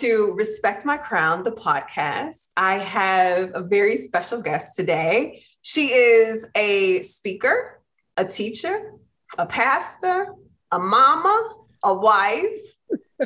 [0.00, 2.48] To Respect My Crown, the podcast.
[2.56, 5.42] I have a very special guest today.
[5.60, 7.82] She is a speaker,
[8.16, 8.92] a teacher,
[9.36, 10.28] a pastor,
[10.72, 11.54] a mama,
[11.84, 12.74] a wife.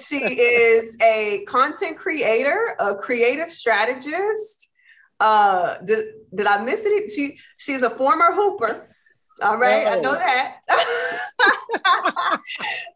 [0.04, 4.68] She is a content creator, a creative strategist.
[5.20, 7.08] Uh, did, did I miss it?
[7.08, 8.93] She she's a former hooper.
[9.42, 9.92] All right, oh.
[9.92, 10.18] I know oh.
[10.18, 10.56] that.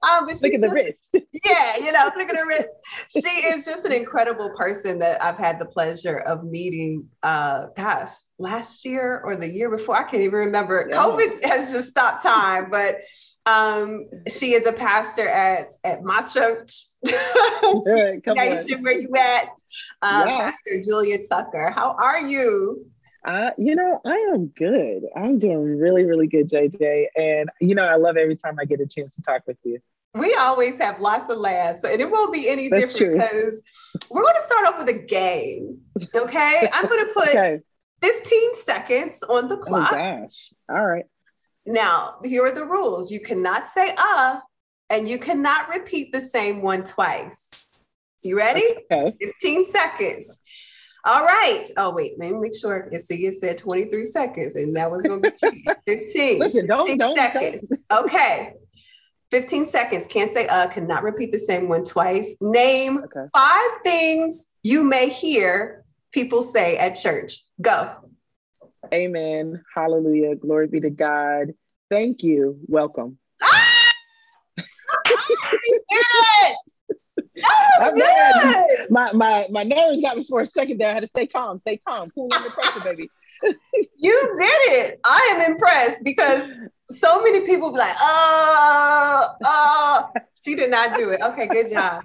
[0.02, 1.10] um, look at the wrist.
[1.44, 2.68] yeah, you know, look at the wrist.
[3.10, 7.08] She is just an incredible person that I've had the pleasure of meeting.
[7.22, 10.86] Uh, gosh, last year or the year before, I can't even remember.
[10.88, 10.96] Yeah.
[10.96, 12.98] COVID has just stopped time, but
[13.46, 16.84] um, she is a pastor at at my church.
[17.04, 19.48] Nation, where you at,
[20.02, 20.50] uh, yeah.
[20.50, 21.70] Pastor Julia Tucker.
[21.70, 22.86] How are you?
[23.24, 25.02] Uh, you know, I am good.
[25.16, 27.06] I'm doing really, really good, JJ.
[27.16, 29.78] And you know, I love every time I get a chance to talk with you.
[30.14, 33.62] We always have lots of laughs, and it won't be any That's different because
[34.10, 35.80] we're going to start off with a game.
[36.14, 37.60] Okay, I'm going to put okay.
[38.02, 39.92] 15 seconds on the oh, clock.
[39.92, 40.52] Oh gosh!
[40.70, 41.04] All right.
[41.66, 43.10] Now, here are the rules.
[43.10, 44.38] You cannot say "uh,"
[44.88, 47.78] and you cannot repeat the same one twice.
[48.24, 48.64] You ready?
[48.90, 49.14] Okay.
[49.20, 50.40] 15 seconds.
[51.04, 51.64] All right.
[51.76, 52.88] Oh, wait, let me make sure.
[52.90, 56.38] You see, it said 23 seconds, and that was going to be 15.
[56.38, 57.72] Listen, don't, don't, seconds.
[57.90, 58.04] Don't.
[58.06, 58.54] Okay.
[59.30, 60.06] 15 seconds.
[60.06, 62.36] Can't say uh, cannot repeat the same one twice.
[62.40, 63.26] Name okay.
[63.34, 67.44] five things you may hear people say at church.
[67.60, 67.94] Go.
[68.92, 69.62] Amen.
[69.74, 70.34] Hallelujah.
[70.36, 71.52] Glory be to God.
[71.90, 72.58] Thank you.
[72.66, 73.18] Welcome.
[73.42, 73.90] Ah!
[75.06, 76.56] did it!
[77.78, 78.90] That was good.
[78.90, 80.90] My, my, my nerves got me for a second there.
[80.90, 83.10] I had to stay calm, stay calm, cool under pressure, baby.
[83.96, 85.00] you did it.
[85.04, 86.52] I am impressed because
[86.90, 90.10] so many people be like, oh, oh.
[90.44, 91.20] She did not do it.
[91.20, 92.02] Okay, good job.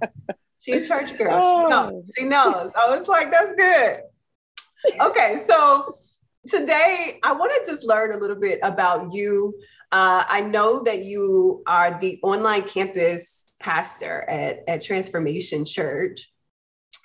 [0.59, 1.39] She a church girl.
[1.41, 1.63] Oh.
[1.63, 2.11] She knows.
[2.17, 2.71] She knows.
[2.81, 3.99] I was like, that's good.
[5.01, 5.95] Okay, so
[6.47, 9.53] today I want to just learn a little bit about you.
[9.91, 16.29] Uh, I know that you are the online campus pastor at, at Transformation Church.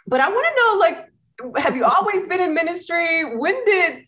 [0.07, 3.37] But I want to know, like, have you always been in ministry?
[3.37, 4.05] When did,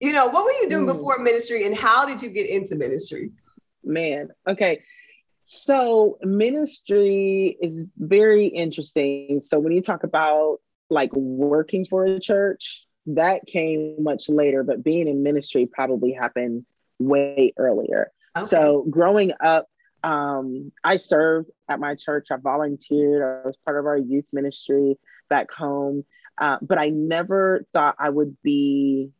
[0.00, 0.92] you know, what were you doing mm.
[0.92, 3.30] before ministry and how did you get into ministry?
[3.82, 4.82] Man, okay.
[5.44, 9.40] So ministry is very interesting.
[9.40, 10.58] So when you talk about
[10.90, 16.64] like working for a church, that came much later, but being in ministry probably happened
[16.98, 18.10] way earlier.
[18.36, 18.46] Okay.
[18.46, 19.68] So growing up,
[20.04, 22.28] um, I served at my church.
[22.30, 23.22] I volunteered.
[23.22, 24.98] I was part of our youth ministry
[25.30, 26.04] back home.
[26.36, 29.10] Uh, but I never thought I would be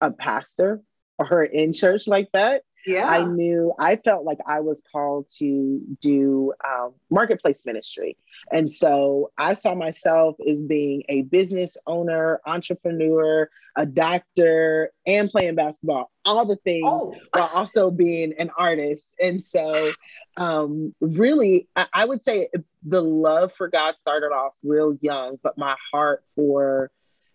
[0.00, 0.82] a pastor
[1.18, 3.06] or in church like that yeah.
[3.06, 8.16] I knew I felt like I was called to do um, marketplace ministry.
[8.52, 15.56] And so I saw myself as being a business owner, entrepreneur, a doctor, and playing
[15.56, 17.14] basketball, all the things oh.
[17.32, 19.16] while also being an artist.
[19.20, 19.90] And so,
[20.36, 22.48] um, really, I, I would say
[22.84, 26.90] the love for God started off real young, but my heart for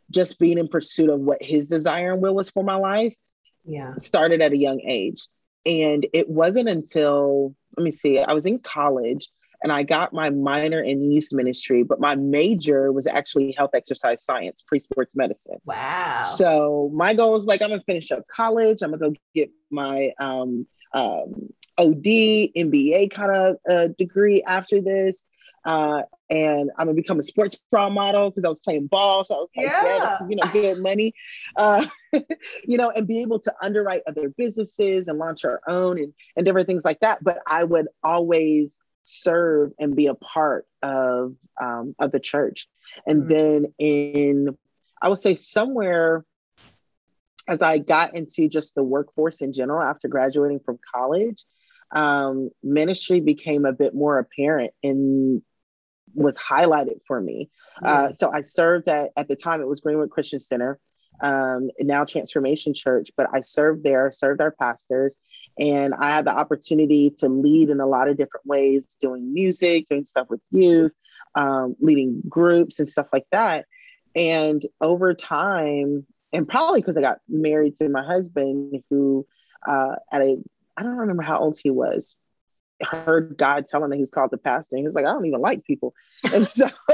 [0.09, 3.15] just being in pursuit of what his desire and will was for my life
[3.65, 5.27] yeah started at a young age
[5.65, 9.29] and it wasn't until, let me see, I was in college
[9.63, 14.23] and I got my minor in youth ministry, but my major was actually health exercise
[14.23, 15.57] science, pre sports medicine.
[15.65, 16.19] Wow.
[16.19, 20.11] So my goal was like, I'm gonna finish up college, I'm gonna go get my
[20.19, 22.03] um, um, OD,
[22.57, 25.25] MBA kind of uh, degree after this.
[25.63, 29.23] Uh, and I'm gonna become a sports bra model because I was playing ball.
[29.23, 31.13] So I was like, yeah, yeah you know, good money,
[31.55, 36.13] uh, you know, and be able to underwrite other businesses and launch our own and,
[36.35, 37.23] and different things like that.
[37.23, 42.67] But I would always serve and be a part of um, of the church.
[43.05, 43.29] And mm-hmm.
[43.29, 44.57] then in,
[45.01, 46.25] I would say somewhere
[47.47, 51.43] as I got into just the workforce in general after graduating from college,
[51.91, 55.43] um, ministry became a bit more apparent in
[56.13, 57.49] was highlighted for me.
[57.83, 60.79] Uh, so I served at at the time it was Greenwood Christian Center,
[61.21, 65.17] um, now Transformation Church, but I served there, served our pastors,
[65.57, 69.87] and I had the opportunity to lead in a lot of different ways, doing music,
[69.87, 70.93] doing stuff with youth,
[71.35, 73.65] um, leading groups and stuff like that.
[74.15, 79.25] And over time, and probably because I got married to my husband, who
[79.67, 80.37] uh, at a
[80.77, 82.15] I don't remember how old he was,
[82.83, 84.75] heard God telling him he was called to pastor.
[84.75, 85.93] And he was like, I don't even like people.
[86.33, 86.69] And so,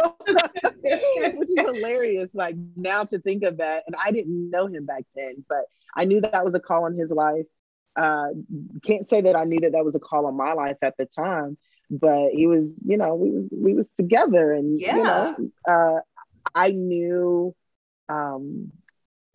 [0.81, 2.35] which is hilarious.
[2.35, 3.83] Like now to think of that.
[3.87, 6.85] And I didn't know him back then, but I knew that, that was a call
[6.85, 7.45] on his life.
[7.95, 8.27] Uh,
[8.83, 11.05] can't say that I knew that that was a call on my life at the
[11.07, 11.57] time,
[11.89, 14.95] but he was, you know, we was we was together, and yeah.
[14.95, 15.35] you know,
[15.67, 15.99] uh,
[16.53, 17.55] I knew,
[18.07, 18.71] um,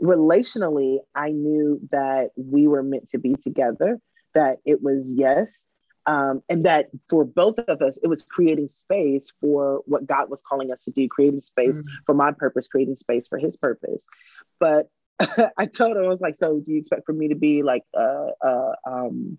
[0.01, 3.99] relationally, I knew that we were meant to be together.
[4.35, 5.67] That it was yes,
[6.07, 10.43] um, and that for both of us, it was creating space for what God was
[10.43, 11.89] calling us to do, creating space mm-hmm.
[12.07, 14.07] for my purpose, creating space for His purpose.
[14.59, 14.89] But
[15.57, 17.85] I told her, I was like, "So, do you expect for me to be like,
[17.97, 19.39] uh, uh, um,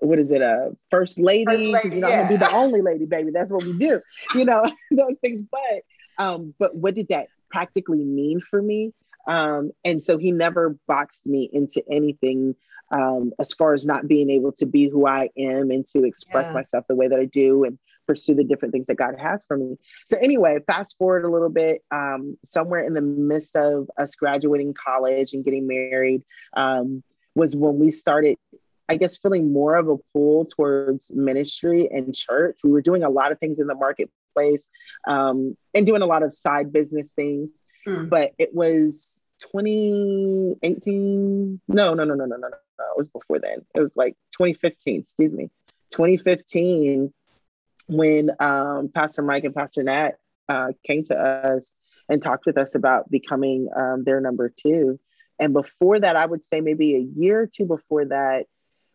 [0.00, 1.44] what is it, a first lady?
[1.46, 3.30] First lady You're not gonna be the only lady, baby.
[3.32, 4.00] That's what we do,
[4.34, 5.82] you know, those things." But,
[6.18, 8.92] um, but what did that practically mean for me?
[9.26, 12.54] Um, and so he never boxed me into anything
[12.90, 16.48] um, as far as not being able to be who I am and to express
[16.48, 16.54] yeah.
[16.54, 19.56] myself the way that I do and pursue the different things that God has for
[19.56, 19.76] me.
[20.04, 24.74] So, anyway, fast forward a little bit, um, somewhere in the midst of us graduating
[24.74, 26.22] college and getting married
[26.56, 27.02] um,
[27.34, 28.36] was when we started.
[28.88, 32.60] I guess feeling more of a pull towards ministry and church.
[32.62, 34.70] We were doing a lot of things in the marketplace
[35.08, 37.50] um, and doing a lot of side business things.
[37.84, 38.08] Mm.
[38.08, 41.60] But it was 2018.
[41.66, 42.48] No, no, no, no, no, no,
[42.78, 42.84] no.
[42.84, 43.64] It was before then.
[43.74, 45.50] It was like 2015, excuse me.
[45.90, 47.12] 2015
[47.88, 50.12] when um, Pastor Mike and Pastor Nat
[50.48, 51.72] uh, came to us
[52.08, 54.98] and talked with us about becoming um, their number two.
[55.38, 58.46] And before that, I would say maybe a year or two before that,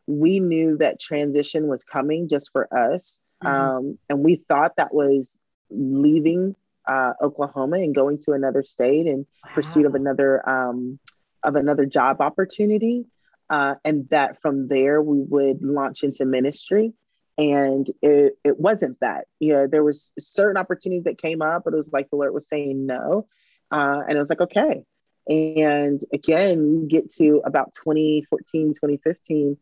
[0.07, 3.19] we knew that transition was coming just for us.
[3.43, 3.55] Mm-hmm.
[3.55, 5.39] Um, and we thought that was
[5.69, 6.55] leaving
[6.87, 9.51] uh, Oklahoma and going to another state in wow.
[9.53, 10.99] pursuit of another um,
[11.43, 13.05] of another job opportunity,
[13.51, 16.93] uh, and that from there we would launch into ministry.
[17.37, 19.27] And it, it wasn't that.
[19.39, 22.33] You know, there was certain opportunities that came up, but it was like the Lord
[22.33, 23.27] was saying no,
[23.69, 24.85] uh, and it was like okay.
[25.27, 29.57] And again, you get to about 2014, 2015,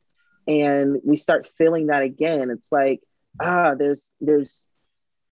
[0.47, 2.49] and we start feeling that again.
[2.49, 3.01] It's like
[3.39, 4.65] ah, there's there's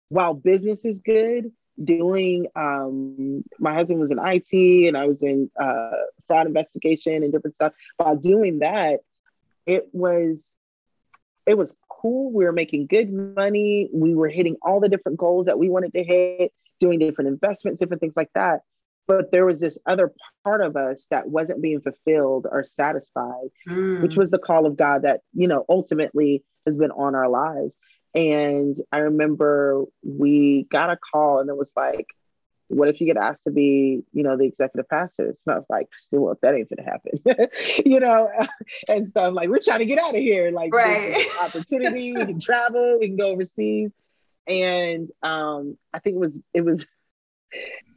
[0.08, 5.50] while business is good, doing um, my husband was in IT and I was in
[5.58, 5.90] uh,
[6.26, 7.72] fraud investigation and different stuff.
[7.96, 9.00] While doing that,
[9.66, 10.54] it was
[11.46, 12.32] it was cool.
[12.32, 13.88] We were making good money.
[13.92, 17.80] We were hitting all the different goals that we wanted to hit, doing different investments,
[17.80, 18.60] different things like that.
[19.06, 20.12] But there was this other
[20.44, 24.00] part of us that wasn't being fulfilled or satisfied, mm.
[24.02, 27.76] which was the call of God that, you know, ultimately has been on our lives.
[28.14, 32.08] And I remember we got a call and it was like,
[32.70, 35.26] what if you get asked to be, you know, the executive pastor?
[35.26, 37.20] And I was like, well, that ain't gonna happen,
[37.84, 38.30] you know,
[38.88, 40.50] and so I'm like, we're trying to get out of here.
[40.52, 41.26] Like, right.
[41.42, 43.90] opportunity, we can travel, we can go overseas.
[44.46, 46.86] And um, I think it was, it was,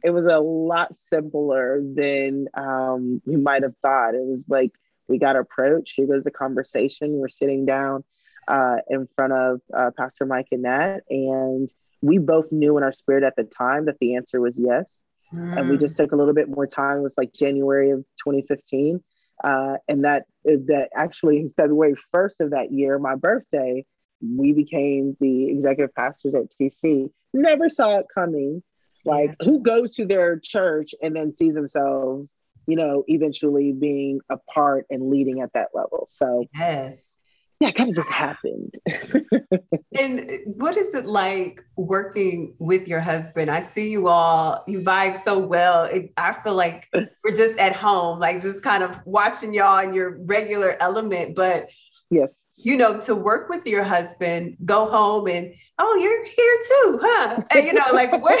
[0.02, 4.14] it was a lot simpler than um, you might have thought.
[4.14, 4.72] It was like,
[5.06, 8.04] we got approached, it was a conversation, we're sitting down
[8.48, 11.00] uh, in front of uh, Pastor Mike and Nat.
[11.10, 11.68] And
[12.02, 15.00] we both knew in our spirit at the time that the answer was yes.
[15.32, 15.58] Mm.
[15.58, 16.98] And we just took a little bit more time.
[16.98, 19.02] It was like January of 2015.
[19.42, 23.84] Uh, and that that actually February 1st of that year, my birthday,
[24.20, 27.10] we became the executive pastors at TC.
[27.32, 28.62] Never saw it coming.
[29.04, 29.46] Like yeah.
[29.46, 32.34] who goes to their church and then sees themselves,
[32.66, 36.06] you know, eventually being a part and leading at that level.
[36.08, 37.18] So yes,
[37.64, 38.74] yeah, it kind of just happened.
[39.98, 43.50] and uh, what is it like working with your husband?
[43.50, 45.84] I see you all, you vibe so well.
[45.84, 46.90] It, I feel like
[47.24, 51.34] we're just at home, like just kind of watching y'all in your regular element.
[51.34, 51.70] But
[52.10, 57.00] yes, you know, to work with your husband, go home and oh, you're here too,
[57.02, 57.42] huh?
[57.54, 58.38] And you know, like what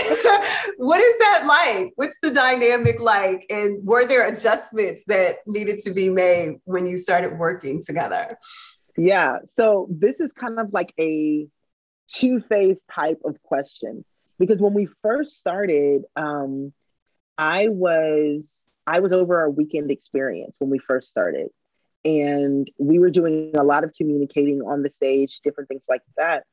[0.76, 1.92] what is that like?
[1.96, 3.46] What's the dynamic like?
[3.48, 8.36] And were there adjustments that needed to be made when you started working together?
[8.96, 9.38] Yeah.
[9.44, 11.48] So this is kind of like a
[12.08, 14.04] two phase type of question
[14.38, 16.72] because when we first started, um,
[17.36, 21.48] I was I was over our weekend experience when we first started,
[22.04, 26.44] and we were doing a lot of communicating on the stage, different things like that.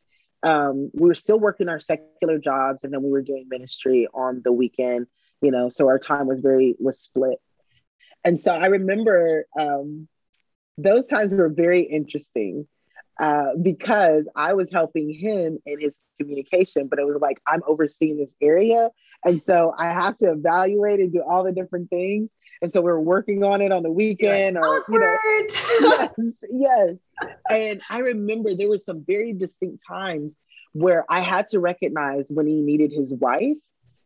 [0.43, 4.41] Um, we were still working our secular jobs, and then we were doing ministry on
[4.43, 5.07] the weekend.
[5.41, 7.37] You know, so our time was very was split.
[8.23, 10.07] And so I remember um,
[10.77, 12.67] those times were very interesting
[13.19, 18.17] uh, because I was helping him in his communication, but it was like I'm overseeing
[18.17, 18.89] this area.
[19.23, 22.31] And so I have to evaluate and do all the different things.
[22.63, 25.17] And so we are working on it on the weekend like, or, you know,
[26.19, 26.97] yes, yes.
[27.49, 30.39] And I remember there were some very distinct times
[30.73, 33.57] where I had to recognize when he needed his wife,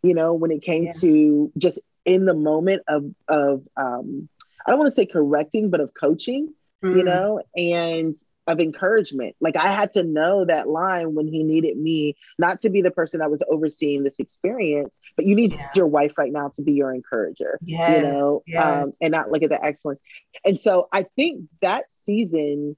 [0.04, 0.92] you know, when it came yeah.
[1.02, 4.28] to just in the moment of, of, um,
[4.66, 6.54] I don't want to say correcting, but of coaching,
[6.84, 6.96] mm.
[6.96, 8.16] you know, and
[8.48, 9.36] of encouragement.
[9.42, 12.92] Like I had to know that line when he needed me, not to be the
[12.92, 15.70] person that was overseeing this experience, but you need yeah.
[15.76, 17.98] your wife right now to be your encourager, yes.
[17.98, 18.64] you know, yes.
[18.64, 20.00] um, and not look at the excellence.
[20.44, 22.78] And so I think that season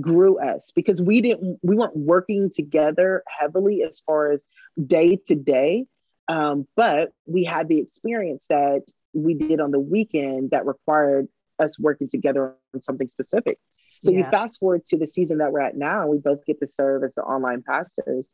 [0.00, 4.44] grew us because we didn't, we weren't working together heavily as far as
[4.84, 5.86] day to day.
[6.28, 11.28] Um, but we had the experience that we did on the weekend that required
[11.58, 13.58] us working together on something specific.
[14.02, 14.18] So yeah.
[14.18, 17.04] you fast forward to the season that we're at now, we both get to serve
[17.04, 18.28] as the online pastors.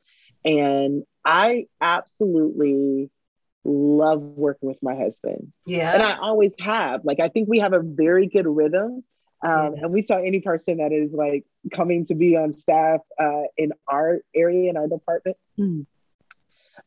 [0.45, 3.11] And I absolutely
[3.65, 5.53] love working with my husband.
[5.67, 5.93] Yeah.
[5.93, 7.05] And I always have.
[7.05, 9.05] Like, I think we have a very good rhythm.
[9.43, 9.83] Um, yeah.
[9.83, 13.73] And we tell any person that is like coming to be on staff uh, in
[13.87, 15.37] our area, in our department.
[15.59, 15.87] Mm.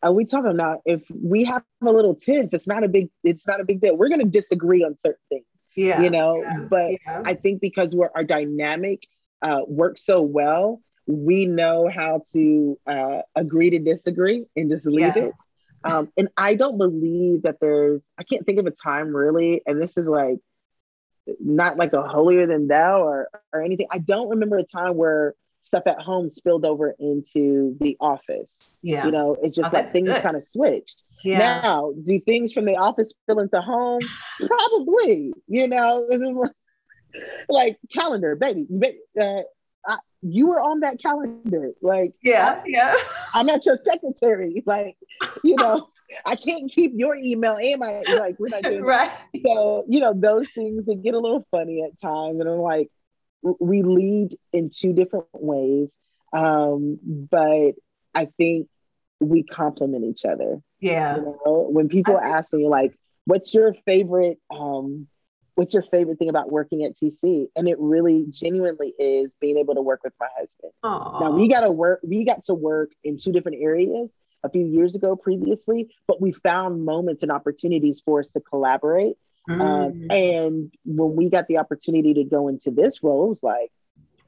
[0.05, 3.09] Uh, we tell them now if we have a little tiff, it's not a big,
[3.23, 3.95] it's not a big deal.
[3.95, 5.45] We're going to disagree on certain things
[5.75, 6.57] yeah you know yeah.
[6.69, 7.21] but yeah.
[7.25, 9.03] i think because we're our dynamic
[9.41, 15.15] uh, works so well we know how to uh, agree to disagree and just leave
[15.17, 15.23] yeah.
[15.25, 15.33] it
[15.83, 19.81] um, and i don't believe that there's i can't think of a time really and
[19.81, 20.37] this is like
[21.39, 25.33] not like a holier than thou or or anything i don't remember a time where
[25.63, 29.89] stuff at home spilled over into the office yeah you know it's just oh, like
[29.89, 31.61] things kind of switched yeah.
[31.63, 34.01] Now, do things from the office spill into home?
[34.45, 36.05] Probably, you know,
[37.49, 38.67] like calendar, baby.
[39.19, 39.41] Uh,
[39.87, 41.71] I, you were on that calendar.
[41.81, 42.95] Like, yeah, I, yeah.
[43.33, 44.63] I'm not your secretary.
[44.65, 44.97] Like,
[45.43, 45.89] you know,
[46.25, 49.09] I can't keep your email and my like we're not doing right.
[49.43, 52.39] So, you know, those things that get a little funny at times.
[52.39, 52.89] And I'm like,
[53.59, 55.97] we lead in two different ways.
[56.31, 57.73] Um, but
[58.15, 58.67] I think
[59.19, 60.61] we complement each other.
[60.79, 61.17] Yeah.
[61.17, 65.07] You know, when people I, ask me like, what's your favorite um
[65.55, 67.47] what's your favorite thing about working at TC?
[67.55, 70.71] And it really genuinely is being able to work with my husband.
[70.83, 71.21] Aww.
[71.21, 74.65] Now we got to work, we got to work in two different areas a few
[74.65, 79.15] years ago previously, but we found moments and opportunities for us to collaborate.
[79.49, 79.61] Um, mm.
[79.61, 83.71] Um, and when we got the opportunity to go into this role, it was like,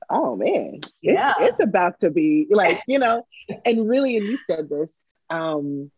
[0.10, 1.34] oh man, yeah.
[1.40, 3.26] it's, it's about to be like, you know,
[3.66, 5.92] and really, and you said this, um,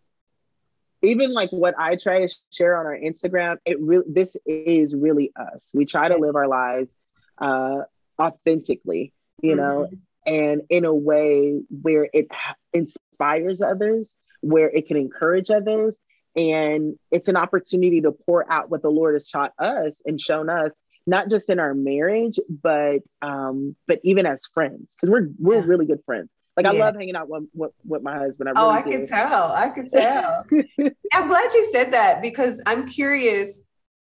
[1.01, 5.31] even like what I try to share on our Instagram, it really this is really
[5.35, 5.71] us.
[5.73, 6.97] We try to live our lives
[7.37, 7.81] uh,
[8.19, 9.59] authentically, you mm-hmm.
[9.59, 9.89] know,
[10.25, 12.27] and in a way where it
[12.73, 16.01] inspires others, where it can encourage others,
[16.37, 20.49] and it's an opportunity to pour out what the Lord has taught us and shown
[20.49, 20.77] us,
[21.07, 25.65] not just in our marriage, but um, but even as friends, because we're we're yeah.
[25.65, 26.29] really good friends.
[26.55, 26.71] Like yeah.
[26.71, 28.49] I love hanging out with, with, with my husband.
[28.49, 28.91] I oh, I do.
[28.91, 29.51] can tell.
[29.51, 30.45] I can tell.
[31.13, 33.61] I'm glad you said that because I'm curious.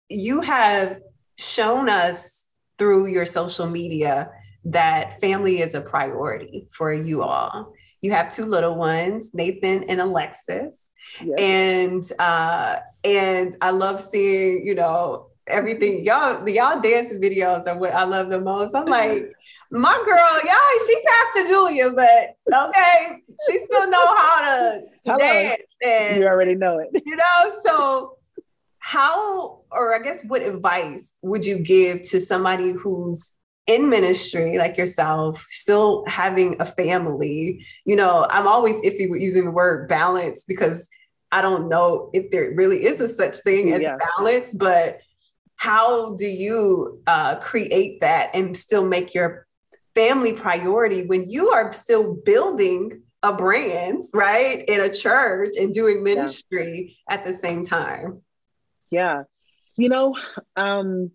[0.10, 1.00] You have
[1.38, 4.30] shown us through your social media
[4.66, 7.74] that family is a priority for you all.
[8.02, 10.92] You have two little ones, Nathan and Alexis,
[11.24, 11.40] yes.
[11.40, 17.78] and uh, and I love seeing you know everything y'all the y'all dancing videos are
[17.78, 18.76] what I love the most.
[18.76, 19.32] I'm like,
[19.72, 22.38] my girl, y'all, she passed to Julia, but
[22.70, 25.62] okay, she still know how to, to dance.
[25.84, 27.02] And, you already know it.
[27.06, 28.18] You know, so
[28.80, 33.34] how or I guess what advice would you give to somebody who's
[33.68, 37.66] in ministry like yourself, still having a family?
[37.86, 40.90] You know, I'm always iffy with using the word balance because
[41.32, 43.98] I don't know if there really is a such thing as yeah.
[44.18, 45.00] balance, but
[45.58, 49.48] how do you uh, create that and still make your
[49.96, 56.04] family priority when you are still building a brand, right, in a church and doing
[56.04, 57.16] ministry yeah.
[57.16, 58.22] at the same time?
[58.92, 59.24] Yeah.
[59.76, 60.16] You know,
[60.56, 61.12] um,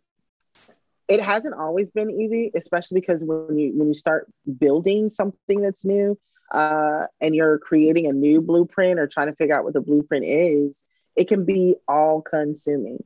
[1.08, 5.84] it hasn't always been easy, especially because when you when you start building something that's
[5.84, 6.18] new,
[6.52, 10.24] uh, and you're creating a new blueprint or trying to figure out what the blueprint
[10.24, 10.84] is,
[11.16, 13.04] it can be all consuming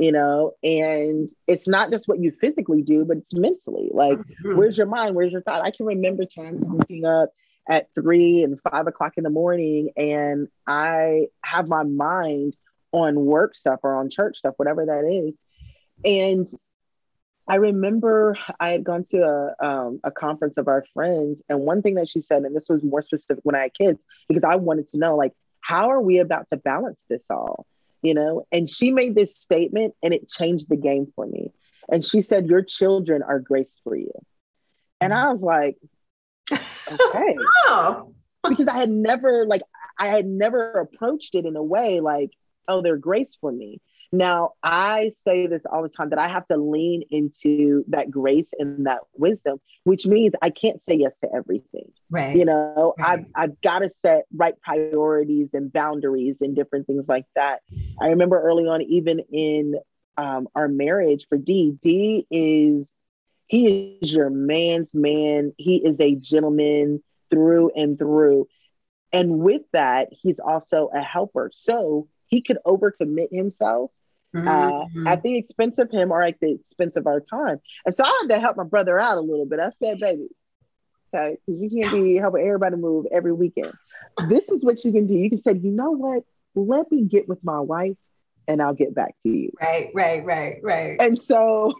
[0.00, 0.52] you know?
[0.62, 3.90] And it's not just what you physically do but it's mentally.
[3.92, 4.56] Like mm-hmm.
[4.56, 5.14] where's your mind?
[5.14, 5.64] Where's your thought?
[5.64, 7.30] I can remember times waking up
[7.68, 12.56] at three and five o'clock in the morning and i have my mind
[12.90, 15.36] on work stuff or on church stuff whatever that is.
[16.04, 16.46] And
[17.50, 21.82] I remember I had gone to a, um, a conference of our friends, and one
[21.82, 24.56] thing that she said, and this was more specific when I had kids, because I
[24.56, 27.66] wanted to know, like, how are we about to balance this all?
[28.02, 31.52] you know and she made this statement and it changed the game for me
[31.90, 34.12] and she said your children are grace for you
[35.00, 35.76] and i was like
[36.52, 38.12] okay oh.
[38.48, 39.62] because i had never like
[39.98, 42.30] i had never approached it in a way like
[42.68, 43.80] oh they're grace for me
[44.12, 48.50] Now, I say this all the time that I have to lean into that grace
[48.58, 51.92] and that wisdom, which means I can't say yes to everything.
[52.10, 52.34] Right.
[52.34, 53.20] You know, Right.
[53.20, 57.60] I've, I've got to set right priorities and boundaries and different things like that.
[58.00, 59.76] I remember early on, even in
[60.16, 62.92] um, our marriage for D, D is,
[63.46, 65.52] he is your man's man.
[65.56, 68.48] He is a gentleman through and through.
[69.12, 71.50] And with that, he's also a helper.
[71.52, 73.90] So he could overcommit himself
[74.34, 74.40] uh,
[74.94, 75.08] Mhm.
[75.08, 77.60] at the expense of him or at the expense of our time.
[77.84, 79.58] And so I had to help my brother out a little bit.
[79.60, 80.28] I said, baby,
[81.14, 83.72] okay, because you can't be helping everybody move every weekend.
[84.28, 85.16] This is what you can do.
[85.16, 86.24] You can say, you know what?
[86.54, 87.96] Let me get with my wife
[88.48, 89.50] and I'll get back to you.
[89.60, 90.96] right, right, right, right.
[91.00, 91.72] And so,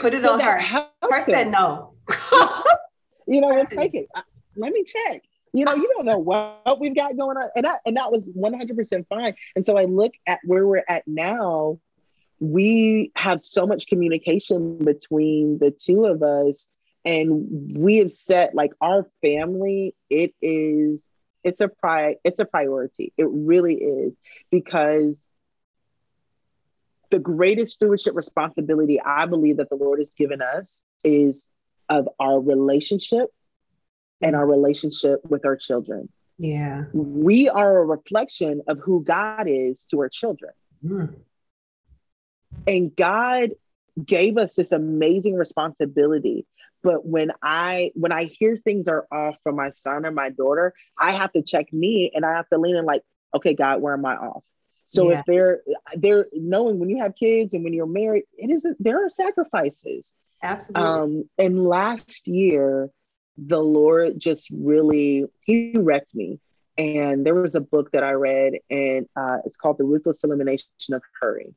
[0.00, 0.60] Put it so on her.
[0.60, 1.94] Her said no.
[3.26, 4.08] you know, we'll take it.
[4.14, 4.22] Uh,
[4.56, 5.22] Let me check.
[5.52, 7.48] You know, you don't know what we've got going on.
[7.56, 9.34] And that, and that was 100% fine.
[9.56, 11.78] And so I look at where we're at now.
[12.40, 16.68] We have so much communication between the two of us.
[17.04, 21.08] And we have set like our family, it is,
[21.44, 23.12] it's a pri it's a priority.
[23.16, 24.16] It really is
[24.50, 25.24] because
[27.10, 31.48] the greatest stewardship responsibility I believe that the Lord has given us is
[31.88, 33.30] of our relationship
[34.20, 36.08] and our relationship with our children.
[36.38, 36.84] Yeah.
[36.92, 40.52] We are a reflection of who God is to our children.
[40.84, 41.16] Mm.
[42.66, 43.50] And God
[44.04, 46.46] gave us this amazing responsibility.
[46.82, 50.74] But when I when I hear things are off from my son or my daughter,
[50.96, 53.02] I have to check me and I have to lean in like,
[53.34, 54.44] okay, God, where am I off?
[54.86, 55.18] So Yeah.
[55.18, 55.62] if they're
[55.96, 60.14] they're knowing when you have kids and when you're married, it is there are sacrifices.
[60.40, 60.84] Absolutely.
[60.84, 62.90] Um, and last year,
[63.46, 66.40] the Lord just really He wrecked me.
[66.76, 70.68] And there was a book that I read, and uh, it's called The Ruthless Elimination
[70.92, 71.54] of Hurry.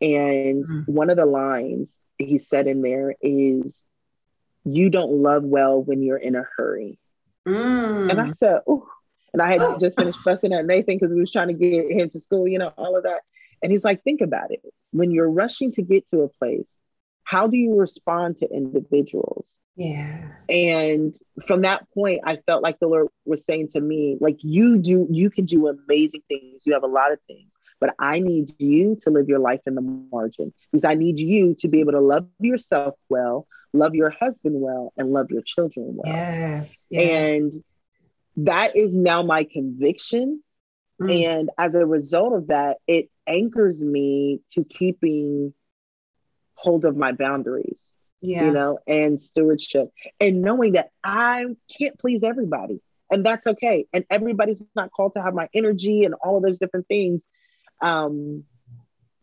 [0.00, 0.88] And Mhm.
[0.88, 3.84] one of the lines he said in there is,
[4.64, 6.98] "You don't love well when you're in a hurry."
[7.46, 8.10] Mm.
[8.10, 8.88] And I said, "Oh."
[9.34, 9.70] And I Oh.
[9.70, 12.48] had just finished fussing at Nathan because we was trying to get him to school,
[12.48, 13.20] you know, all of that.
[13.62, 14.62] And he's like, "Think about it.
[14.92, 16.80] When you're rushing to get to a place,
[17.24, 20.28] how do you respond to individuals?" yeah.
[20.48, 21.14] and
[21.46, 25.06] from that point i felt like the lord was saying to me like you do
[25.10, 28.96] you can do amazing things you have a lot of things but i need you
[29.00, 32.00] to live your life in the margin because i need you to be able to
[32.00, 36.86] love yourself well love your husband well and love your children well Yes.
[36.90, 37.00] Yeah.
[37.00, 37.52] and
[38.36, 40.42] that is now my conviction
[41.02, 41.24] Mm.
[41.24, 45.52] and as a result of that it anchors me to keeping
[46.64, 48.44] hold of my boundaries yeah.
[48.46, 51.44] you know, and stewardship, and knowing that I
[51.78, 53.86] can't please everybody, and that's okay.
[53.92, 57.26] And everybody's not called to have my energy and all of those different things.
[57.82, 58.44] Um,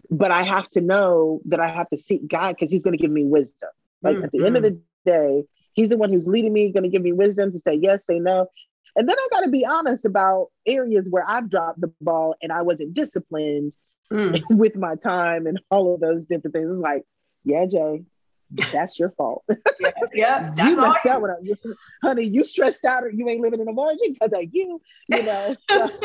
[0.10, 3.02] but I have to know that I have to seek God because He's going to
[3.02, 3.70] give me wisdom.
[4.04, 6.90] Like at the end of the day, He's the one who's leading me, going to
[6.90, 8.48] give me wisdom to say yes, say no.
[8.96, 12.52] And then I got to be honest about areas where I've dropped the ball and
[12.52, 13.74] I wasn't disciplined
[14.12, 14.42] Mm.
[14.50, 16.70] with my time and all of those different things.
[16.70, 17.04] It's like,
[17.44, 18.04] yeah, Jay,
[18.52, 19.44] that's your fault.
[19.80, 19.92] Yeah.
[20.14, 20.52] yeah.
[20.56, 21.22] That's you all.
[21.22, 21.56] with you,
[22.04, 22.26] honey.
[22.26, 24.80] You stressed out, or you ain't living in the margin because of you.
[25.08, 25.90] You know, so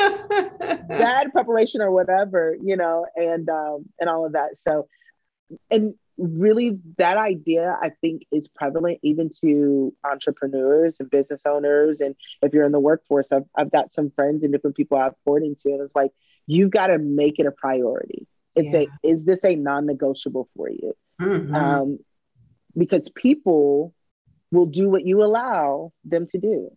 [0.87, 2.57] bad preparation or whatever.
[2.59, 4.57] You know, and um, and all of that.
[4.57, 4.87] So,
[5.69, 11.99] and really, that idea I think is prevalent even to entrepreneurs and business owners.
[11.99, 15.21] And if you're in the workforce, I've I've got some friends and different people I've
[15.23, 16.11] poured into, and it's like
[16.47, 18.25] you've got to make it a priority.
[18.57, 18.81] It's Yeah.
[18.81, 20.93] a is this a non-negotiable for you?
[21.21, 21.55] Mhm.
[21.55, 21.99] um,
[22.75, 23.93] because people
[24.51, 26.75] will do what you allow them to do.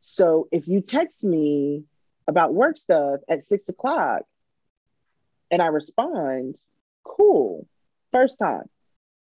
[0.00, 1.84] So if you text me
[2.28, 4.22] about work stuff at six o'clock
[5.50, 6.56] and I respond,
[7.04, 7.66] cool.
[8.12, 8.68] First time,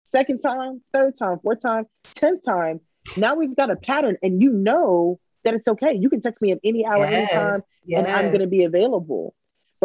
[0.03, 2.79] second time, third time, fourth time, tenth time.
[3.15, 5.93] Now we've got a pattern, and you know that it's okay.
[5.95, 7.13] You can text me at any hour, Yes.
[7.33, 7.61] anytime,
[7.97, 9.33] and I'm going to be available.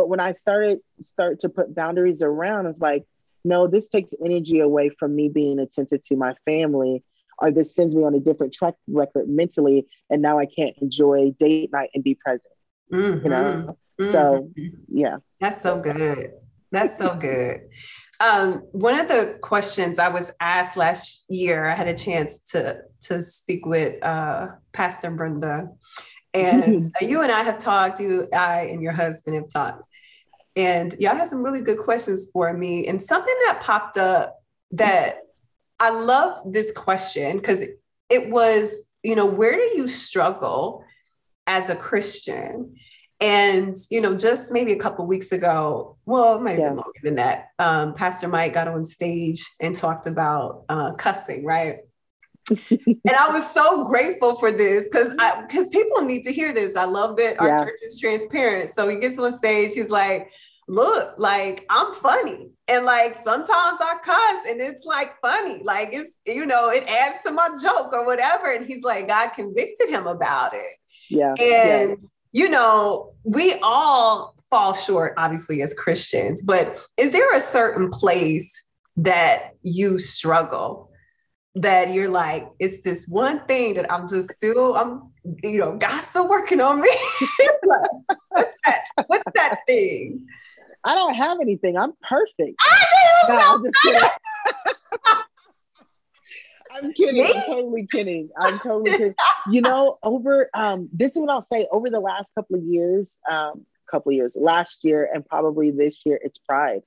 [0.00, 3.04] But when I started start to put boundaries around, it's like,
[3.44, 7.04] no, this takes energy away from me being attentive to my family,
[7.38, 11.32] or this sends me on a different track record mentally, and now I can't enjoy
[11.38, 12.54] date night and be present.
[12.90, 13.24] Mhm.
[13.24, 14.72] You know, so Mhm.
[14.88, 15.18] yeah.
[15.38, 16.32] That's so good.
[16.72, 17.68] That's so good.
[18.20, 22.84] Um, one of the questions I was asked last year, I had a chance to
[23.02, 25.68] to speak with uh, Pastor Brenda,
[26.34, 28.00] and you and I have talked.
[28.00, 29.86] You, I, and your husband have talked,
[30.56, 32.86] and y'all had some really good questions for me.
[32.86, 34.36] And something that popped up
[34.72, 35.18] that
[35.78, 37.64] I loved this question because
[38.08, 40.84] it was, you know, where do you struggle
[41.46, 42.74] as a Christian?
[43.20, 46.68] And you know, just maybe a couple weeks ago, well, maybe yeah.
[46.68, 51.44] Been longer than that, um, Pastor Mike got on stage and talked about uh, cussing,
[51.44, 51.76] right?
[52.50, 56.76] And I was so grateful for this because I because people need to hear this.
[56.76, 57.64] I love that our yeah.
[57.64, 58.70] church is transparent.
[58.70, 60.30] So he gets on stage, he's like,
[60.70, 62.50] look, like I'm funny.
[62.68, 65.60] And like sometimes I cuss and it's like funny.
[65.64, 68.52] Like it's, you know, it adds to my joke or whatever.
[68.52, 70.76] And he's like, God convicted him about it.
[71.10, 71.34] Yeah.
[71.40, 71.96] And, yeah.
[72.32, 78.64] you know, we all fall short, obviously, as Christians, but is there a certain place
[78.96, 80.89] that you struggle?
[81.56, 85.10] That you're like, it's this one thing that I'm just still, I'm,
[85.42, 86.88] you know, God's still working on me.
[88.28, 88.82] what's that?
[89.08, 90.26] What's that thing?
[90.84, 91.76] I don't have anything.
[91.76, 92.56] I'm perfect.
[93.28, 94.00] No, I'm just kidding.
[96.72, 97.24] I'm kidding.
[97.24, 98.30] I'm totally kidding.
[98.38, 99.14] I'm totally kidding.
[99.50, 101.66] You know, over um, this is what I'll say.
[101.72, 106.00] Over the last couple of years, um, couple of years, last year and probably this
[106.06, 106.82] year, it's pride.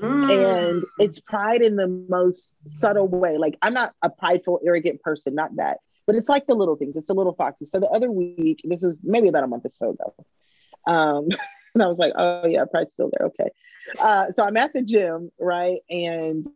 [0.00, 0.72] Mm.
[0.72, 3.36] And it's pride in the most subtle way.
[3.38, 5.78] Like I'm not a prideful, arrogant person, not that.
[6.06, 6.96] But it's like the little things.
[6.96, 7.70] It's the little foxes.
[7.70, 10.14] So the other week, this was maybe about a month or so ago.
[10.86, 11.28] Um,
[11.74, 13.28] and I was like, oh yeah, pride's still there.
[13.28, 13.50] Okay.
[13.98, 15.78] Uh, so I'm at the gym, right?
[15.88, 16.46] And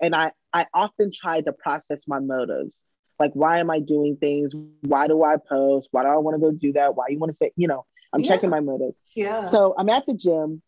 [0.00, 2.84] and I I often try to process my motives.
[3.18, 4.52] Like, why am I doing things?
[4.80, 5.88] Why do I post?
[5.92, 6.96] Why do I want to go do that?
[6.96, 8.28] Why you want to say, you know, I'm yeah.
[8.28, 8.98] checking my motives.
[9.14, 9.38] Yeah.
[9.38, 10.62] So I'm at the gym.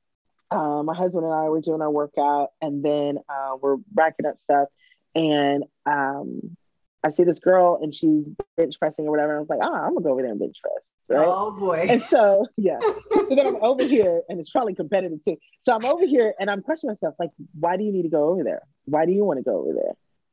[0.54, 4.38] Uh, my husband and I were doing our workout, and then uh, we're racking up
[4.38, 4.68] stuff.
[5.14, 6.56] And um,
[7.04, 9.32] I see this girl and she's bench pressing or whatever.
[9.32, 10.90] And I was like, ah, I'm gonna go over there and bench press.
[11.08, 11.26] Right?
[11.28, 11.86] Oh boy.
[11.88, 12.78] And so yeah.
[12.80, 15.36] so then I'm over here and it's probably competitive too.
[15.60, 18.30] So I'm over here and I'm questioning myself, like, why do you need to go
[18.30, 18.62] over there?
[18.86, 19.92] Why do you want to go over there?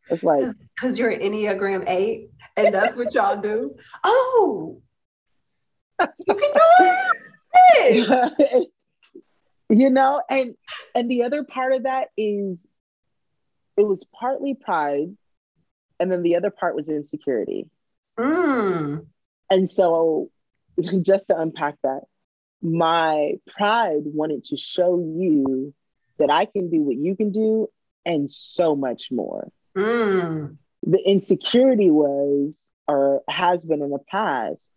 [0.10, 3.76] It's like because you're an Enneagram eight and that's what y'all do.
[4.06, 4.82] Oh,
[6.00, 6.92] you can do
[7.76, 8.68] it.
[9.72, 10.56] you know, and
[10.96, 12.68] and the other part of that is
[13.78, 15.16] it was partly pride
[16.00, 17.70] and then the other part was insecurity.
[18.18, 19.06] Mm.
[19.50, 20.30] And so,
[21.02, 22.02] just to unpack that,
[22.62, 25.74] my pride wanted to show you
[26.18, 27.68] that I can do what you can do
[28.06, 29.52] and so much more.
[29.78, 30.58] Mm.
[30.84, 34.70] The insecurity was or has been in the past.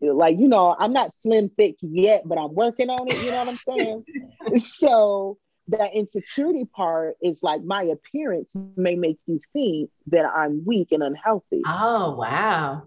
[0.00, 3.18] Like, you know, I'm not slim thick yet, but I'm working on it.
[3.18, 4.04] You know what I'm saying?
[4.56, 10.88] so that insecurity part is like my appearance may make you think that I'm weak
[10.92, 11.62] and unhealthy.
[11.66, 12.84] Oh, wow.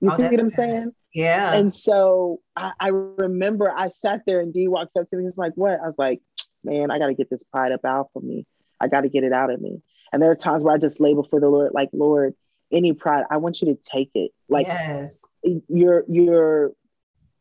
[0.00, 0.92] You oh, see what I'm saying?
[1.14, 1.54] Yeah.
[1.54, 5.24] And so I, I, remember I sat there and D walks up to me.
[5.24, 5.80] He's like, What?
[5.80, 6.20] I was like,
[6.62, 8.46] Man, I got to get this pride up out of me.
[8.80, 9.80] I got to get it out of me.
[10.12, 12.34] And there are times where I just label for the Lord, like, Lord,
[12.72, 14.32] any pride, I want you to take it.
[14.48, 15.22] Like, yes.
[15.68, 16.72] you're, you're,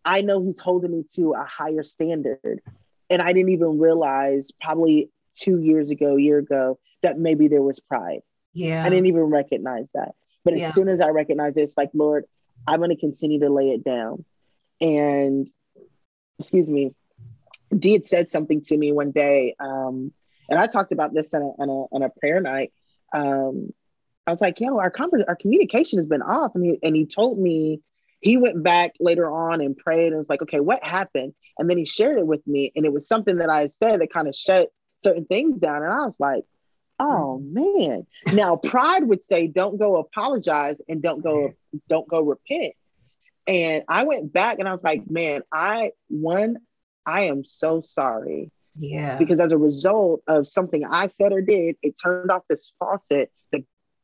[0.04, 2.62] I know He's holding me to a higher standard
[3.10, 7.80] and I didn't even realize probably two years ago, year ago, that maybe there was
[7.80, 8.22] pride.
[8.54, 8.84] Yeah.
[8.84, 10.14] I didn't even recognize that.
[10.44, 10.72] But as yeah.
[10.72, 12.26] soon as I recognized it, it's like, Lord,
[12.68, 14.26] I'm going to continue to lay it down.
[14.80, 15.48] And
[16.40, 16.94] excuse me,
[17.78, 19.56] Dee had said something to me one day.
[19.60, 20.12] Um,
[20.50, 22.72] and I talked about this on a, on a, on a prayer night.
[23.14, 23.74] Um,
[24.28, 26.56] I was like, yo, our, conver- our communication has been off.
[26.56, 27.82] And he, and he told me
[28.22, 31.34] he went back later on and prayed and was like, okay, what happened?
[31.60, 32.72] And then he shared it with me.
[32.76, 35.84] And it was something that I said that kind of shut certain things down.
[35.84, 36.44] And I was like,
[37.00, 37.54] oh mm.
[37.54, 38.08] man.
[38.34, 41.82] Now pride would say, don't go apologize and don't go, mm.
[41.88, 42.74] don't go repent.
[43.48, 46.58] And I went back and I was like, man, I one,
[47.06, 48.52] I am so sorry.
[48.76, 49.18] Yeah.
[49.18, 53.32] Because as a result of something I said or did, it turned off this faucet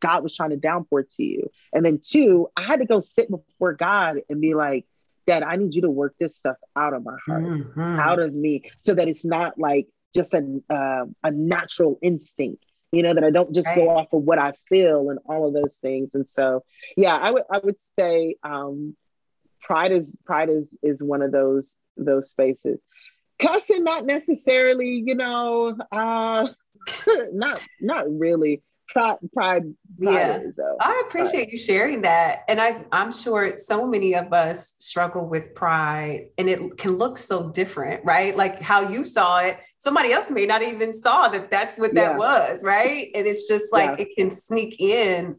[0.01, 1.49] God was trying to downpour to you.
[1.71, 4.85] And then two, I had to go sit before God and be like,
[5.27, 7.79] Dad, I need you to work this stuff out of my heart, mm-hmm.
[7.79, 12.65] out of me, so that it's not like just a uh, a natural instinct.
[12.91, 13.77] You know that I don't just right.
[13.77, 16.15] go off of what I feel and all of those things.
[16.15, 16.63] And so,
[16.97, 18.97] yeah, I would I would say um,
[19.61, 22.81] pride is pride is is one of those those spaces.
[23.39, 26.47] Cussing, not necessarily, you know, uh,
[27.31, 28.61] not not really
[28.91, 30.39] pride, pride, yeah.
[30.39, 31.51] Is, I appreciate pride.
[31.51, 32.43] you sharing that.
[32.47, 37.17] And I, I'm sure so many of us struggle with pride and it can look
[37.17, 38.36] so different, right?
[38.36, 42.12] Like how you saw it, somebody else may not even saw that that's what that
[42.12, 42.17] yeah.
[42.17, 43.10] was, right?
[43.15, 44.06] And it's just like yeah.
[44.06, 45.38] it can sneak in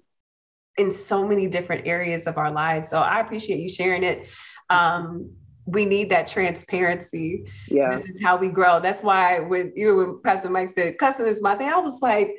[0.78, 2.88] in so many different areas of our lives.
[2.88, 4.26] So I appreciate you sharing it.
[4.70, 5.32] Um,
[5.66, 7.44] we need that transparency.
[7.68, 7.94] Yeah.
[7.94, 8.80] This is how we grow.
[8.80, 12.34] That's why when you when Pastor Mike said cussing is my thing, I was like,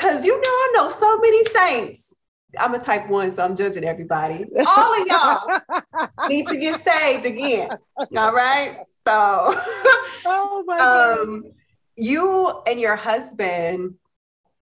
[0.00, 2.14] because you know, I know so many saints
[2.58, 4.44] I'm a type one, so I'm judging everybody.
[4.66, 7.70] All of y'all need to get saved again.
[8.16, 8.78] All right.
[9.06, 9.12] So,
[10.26, 11.44] oh my um,
[11.96, 13.94] you and your husband,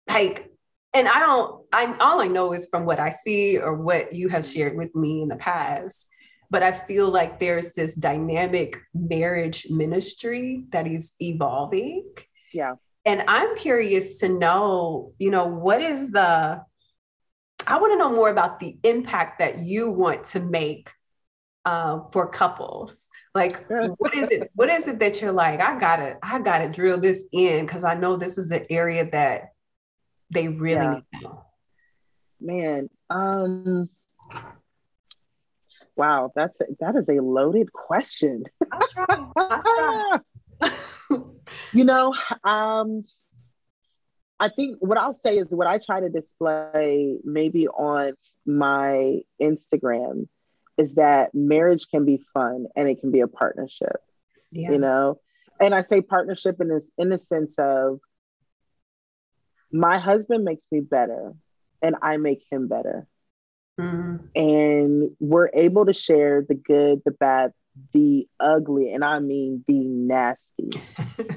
[0.09, 0.51] like,
[0.95, 4.29] and I don't, I all I know is from what I see or what you
[4.29, 6.09] have shared with me in the past.
[6.51, 12.13] But I feel like there's this dynamic marriage ministry that is evolving.
[12.53, 12.75] Yeah.
[13.05, 16.63] And I'm curious to know, you know, what is the
[17.67, 20.91] I want to know more about the impact that you want to make
[21.65, 23.09] uh, for couples.
[23.35, 24.51] Like, what is it?
[24.55, 25.61] What is it that you're like?
[25.61, 29.53] I gotta, I gotta drill this in because I know this is an area that
[30.31, 30.95] they really yeah.
[30.95, 31.45] need to know.
[32.41, 33.89] Man, um,
[35.95, 38.45] wow, that's a, that is a loaded question.
[38.73, 39.07] I try.
[39.37, 39.61] I
[40.11, 40.19] try.
[41.73, 43.05] You know, um,
[44.41, 50.29] I think what I'll say is what I try to display maybe on my Instagram
[50.77, 53.97] is that marriage can be fun and it can be a partnership.
[54.51, 54.73] Yeah.
[54.73, 55.21] You know,
[55.61, 58.01] and I say partnership in this in the sense of
[59.71, 61.35] my husband makes me better
[61.81, 63.07] and I make him better.
[63.81, 64.27] Mm-hmm.
[64.35, 67.53] And we're able to share the good, the bad,
[67.93, 70.71] the ugly, and I mean the nasty,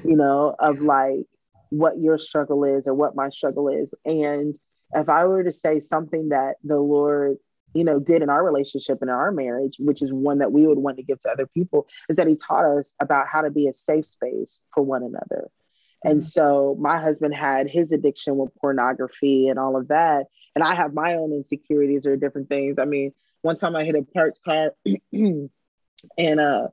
[0.04, 1.26] you know, of like
[1.70, 3.94] what your struggle is or what my struggle is.
[4.04, 4.54] And
[4.94, 7.36] if I were to say something that the Lord,
[7.74, 10.66] you know, did in our relationship and in our marriage, which is one that we
[10.66, 13.50] would want to give to other people, is that He taught us about how to
[13.50, 15.50] be a safe space for one another.
[16.04, 16.26] And mm-hmm.
[16.26, 20.26] so my husband had his addiction with pornography and all of that.
[20.54, 22.78] And I have my own insecurities or different things.
[22.78, 24.72] I mean, one time I hit a parts car
[26.18, 26.68] and uh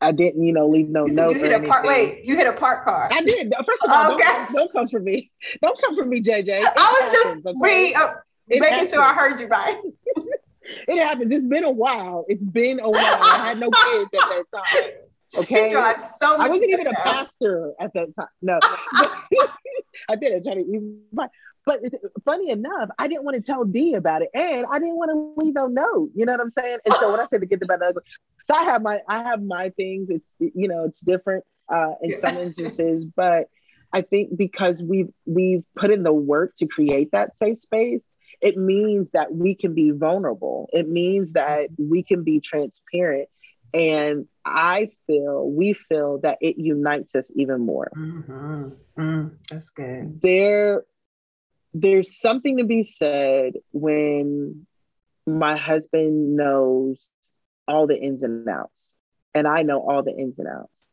[0.00, 1.34] I didn't, you know, leave no you note.
[1.34, 1.84] You hit a park.
[1.84, 3.08] Wait, you hit a park car.
[3.10, 3.52] I did.
[3.66, 4.24] First of all, okay.
[4.24, 5.30] don't, don't, come for me.
[5.60, 6.46] Don't come for me, JJ.
[6.46, 7.94] It I was happens, just okay?
[7.94, 8.14] uh,
[8.48, 8.90] making happens.
[8.90, 9.76] sure I heard you right.
[10.62, 11.32] it happened.
[11.32, 12.24] It's been a while.
[12.28, 13.18] It's been a while.
[13.22, 14.90] I had no kids at that time.
[15.40, 15.68] Okay.
[15.68, 15.82] so
[16.40, 18.28] I wasn't even a pastor at that time.
[18.40, 18.58] No.
[20.08, 20.32] I did.
[20.32, 21.28] I tried to ease my
[21.68, 21.82] but
[22.24, 25.34] funny enough, I didn't want to tell D about it, and I didn't want to
[25.36, 26.10] leave no note.
[26.14, 26.78] You know what I'm saying?
[26.86, 28.02] And so when I say the good, the bad, the ugly,
[28.44, 30.08] so I have my I have my things.
[30.08, 33.50] It's you know it's different uh, in some instances, but
[33.92, 38.56] I think because we've we've put in the work to create that safe space, it
[38.56, 40.70] means that we can be vulnerable.
[40.72, 43.28] It means that we can be transparent.
[43.74, 47.90] And I feel, we feel that it unites us even more.
[47.94, 48.68] Mm-hmm.
[48.98, 50.22] Mm, that's good.
[50.22, 50.84] There,
[51.74, 54.66] there's something to be said when
[55.26, 57.10] my husband knows
[57.66, 58.94] all the ins and outs,
[59.34, 60.84] and I know all the ins and outs.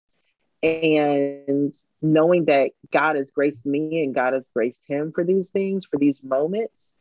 [0.62, 5.86] And knowing that God has graced me and God has graced him for these things,
[5.86, 6.96] for these moments,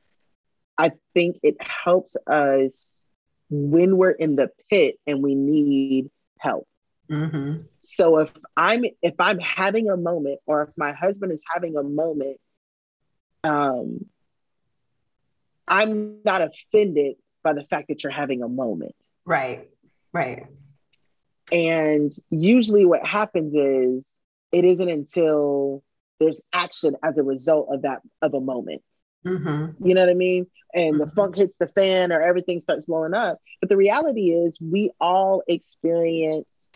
[0.77, 3.03] I think it helps us
[3.51, 6.67] when we're in the pit and we need help.
[7.11, 7.63] Mm-hmm.
[7.83, 11.83] So if I'm if I'm having a moment, or if my husband is having a
[11.83, 12.39] moment
[13.45, 14.07] um,
[15.67, 18.95] I'm not offended by the fact that you're having a moment.
[19.25, 19.69] Right,
[20.13, 20.47] right.
[21.53, 24.19] And usually what happens is
[24.51, 25.83] it isn't until
[26.21, 28.83] there's action as a result of that of a moment.
[29.27, 29.87] Mm-hmm.
[29.87, 30.47] You know what I mean?
[30.75, 31.01] And mm-hmm.
[31.01, 33.39] the funk hits the fan or everything starts blowing up.
[33.61, 36.69] But the reality is we all experience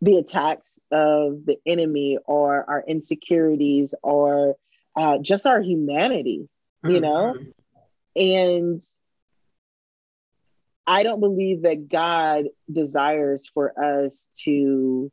[0.00, 4.56] the attacks of the enemy or our insecurities or
[4.96, 6.48] uh, just our humanity,
[6.84, 7.02] you mm-hmm.
[7.02, 7.36] know?
[8.16, 8.80] And
[10.86, 15.12] I don't believe that God desires for us to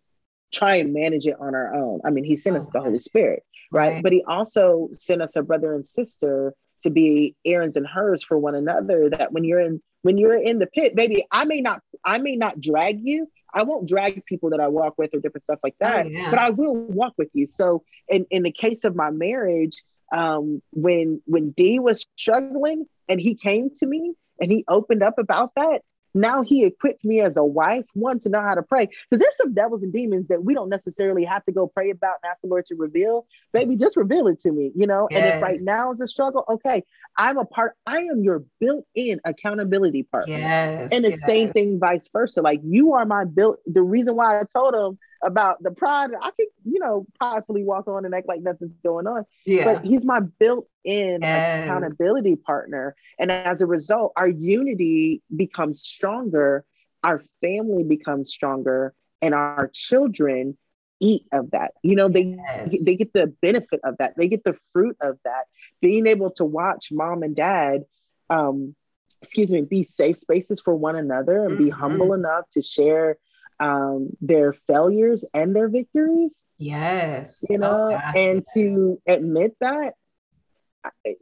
[0.54, 2.00] try and manage it on our own.
[2.06, 3.93] I mean, He sent us the Holy Spirit, right?
[3.93, 4.04] right?
[4.04, 8.38] But He also sent us a brother and sister to be Aaron's and Hurs for
[8.38, 9.10] one another.
[9.10, 12.36] That when you're in when you're in the pit, baby, I may not I may
[12.36, 15.76] not drag you, I won't drag people that I walk with or different stuff like
[15.82, 16.30] oh, that, oh, yeah.
[16.30, 17.46] but I will walk with you.
[17.48, 23.20] So in, in the case of my marriage, um, when when D was struggling and
[23.20, 25.82] he came to me and he opened up about that,
[26.15, 28.88] now he equipped me as a wife, one to know how to pray.
[29.10, 32.15] Because there's some devils and demons that we don't necessarily have to go pray about
[32.23, 33.28] and ask the Lord to reveal.
[33.54, 35.08] Baby, just reveal it to me, you know?
[35.12, 35.21] Yes.
[35.21, 36.84] And if right now is a struggle, okay,
[37.17, 40.38] I'm a part, I am your built-in accountability partner.
[40.38, 40.91] Yes.
[40.91, 41.25] And the yes.
[41.25, 42.41] same thing vice versa.
[42.41, 46.12] Like you are my built the reason why I told him about the pride.
[46.22, 49.26] I could, you know, pridefully walk on and act like nothing's going on.
[49.46, 49.66] Yeah.
[49.66, 51.64] But he's my built-in yes.
[51.64, 52.96] accountability partner.
[53.20, 56.64] And as a result, our unity becomes stronger,
[57.04, 60.58] our family becomes stronger, and our children
[61.02, 61.74] eat of that.
[61.84, 62.86] You know, they yes.
[62.86, 64.16] they get the benefit of that.
[64.16, 65.46] They get the fruit of that.
[65.82, 67.86] Being able to watch mom and dad,
[68.30, 68.76] um,
[69.22, 71.64] excuse me, be safe spaces for one another and mm-hmm.
[71.66, 73.18] be humble enough to share
[73.60, 76.44] um, their failures and their victories.
[76.58, 78.54] Yes, you know, oh, and yes.
[78.54, 79.94] to admit that,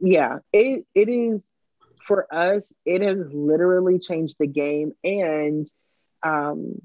[0.00, 1.52] yeah, it it is
[2.02, 2.72] for us.
[2.84, 5.66] It has literally changed the game, and
[6.22, 6.80] um,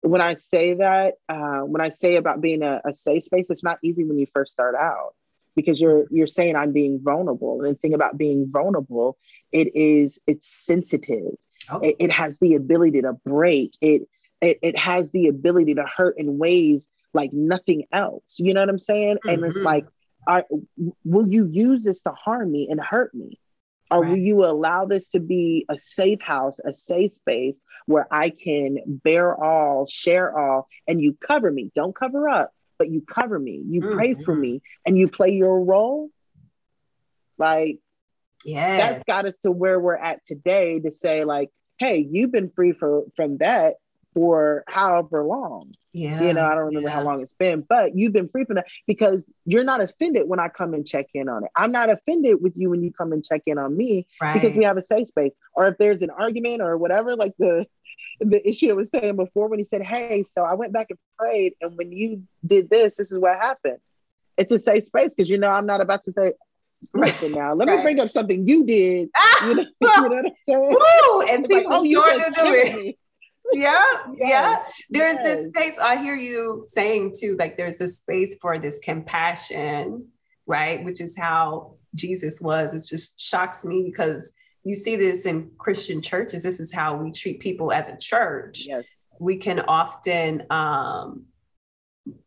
[0.00, 3.64] when I say that, uh, when I say about being a, a, safe space, it's
[3.64, 5.14] not easy when you first start out
[5.56, 7.60] because you're you're saying I'm being vulnerable.
[7.60, 9.18] And the thing about being vulnerable,
[9.50, 11.34] it is it's sensitive.
[11.70, 11.80] Oh.
[11.80, 13.72] It, it, has the ability to break.
[13.82, 14.08] It,
[14.40, 18.38] it it has the ability to hurt in ways like nothing else.
[18.38, 19.16] You know what I'm saying?
[19.16, 19.28] Mm-hmm.
[19.28, 19.66] And it's mm-hmm.
[19.66, 19.86] like,
[20.26, 20.44] I,
[21.04, 23.40] will you use this to harm me and hurt me?
[23.90, 24.10] Or right.
[24.10, 28.78] will you allow this to be a safe house, a safe space where I can
[28.86, 31.72] bear all, share all, and you cover me?
[31.74, 33.62] Don't cover up, but you cover me.
[33.66, 33.94] You mm-hmm.
[33.94, 36.10] pray for me and you play your role.
[37.38, 37.78] Like,
[38.44, 41.48] yeah, that's got us to where we're at today to say, like,
[41.78, 43.74] hey, you've been free for, from that
[44.18, 45.70] for however long.
[45.92, 46.20] Yeah.
[46.20, 46.94] You know, I don't remember yeah.
[46.96, 50.40] how long it's been, but you've been free from that because you're not offended when
[50.40, 51.50] I come and check in on it.
[51.54, 54.34] I'm not offended with you when you come and check in on me right.
[54.34, 55.36] because we have a safe space.
[55.54, 57.64] Or if there's an argument or whatever, like the
[58.18, 60.98] the issue I was saying before when he said, Hey, so I went back and
[61.16, 63.78] prayed, and when you did this, this is what happened.
[64.36, 66.32] It's a safe space because you know I'm not about to say,
[66.92, 67.76] Listen now, let right.
[67.76, 69.10] me bring up something you did.
[69.44, 70.76] You know, you know what I'm saying?
[70.76, 71.22] Woo!
[71.28, 72.96] And people like, oh, you do it
[73.52, 73.82] yeah
[74.16, 74.30] yes.
[74.30, 75.22] yeah there's yes.
[75.22, 80.06] this space i hear you saying too like there's a space for this compassion
[80.48, 80.82] right?
[80.82, 82.74] Which is how jesus was.
[82.74, 84.32] It just shocks me because
[84.64, 86.42] you see this in christian churches.
[86.42, 88.64] This is how we treat people as a church.
[88.66, 89.06] Yes.
[89.20, 91.26] We can often um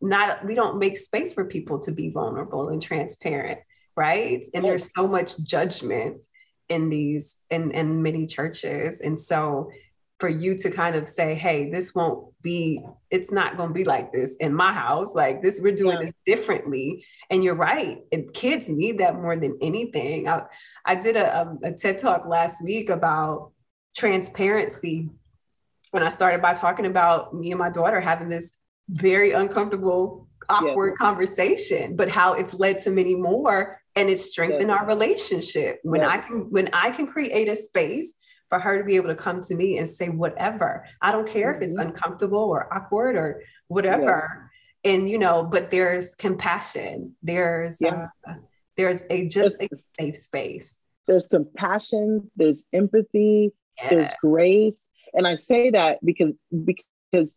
[0.00, 3.58] not we don't make space for people to be vulnerable and transparent
[3.94, 4.42] right?
[4.54, 6.24] And there's so much judgment
[6.70, 9.02] in these in in many churches.
[9.02, 9.70] And so
[10.22, 12.80] for you to kind of say, hey, this won't be,
[13.10, 15.16] it's not going to be like this in my house.
[15.16, 16.02] Like this, we're doing yeah.
[16.02, 17.04] this differently.
[17.28, 17.98] And you're right.
[18.12, 20.28] And kids need that more than anything.
[20.28, 20.44] I,
[20.84, 23.50] I did a, um, a TED talk last week about
[23.96, 25.10] transparency.
[25.90, 28.52] When I started by talking about me and my daughter having this
[28.90, 30.98] very uncomfortable, awkward yes.
[30.98, 34.78] conversation, but how it's led to many more and it's strengthened yes.
[34.78, 35.80] our relationship.
[35.82, 36.02] When.
[36.02, 38.14] I can, when I can create a space
[38.52, 40.84] for her to be able to come to me and say whatever.
[41.00, 41.62] I don't care mm-hmm.
[41.62, 41.88] if it's mm-hmm.
[41.88, 44.50] uncomfortable or awkward or whatever.
[44.84, 44.92] Yeah.
[44.92, 47.16] And you know, but there's compassion.
[47.22, 48.08] There's yeah.
[48.28, 48.34] uh,
[48.76, 50.80] there's a just a safe space.
[51.06, 53.88] There's compassion, there's empathy, yeah.
[53.88, 54.86] there's grace.
[55.14, 57.34] And I say that because because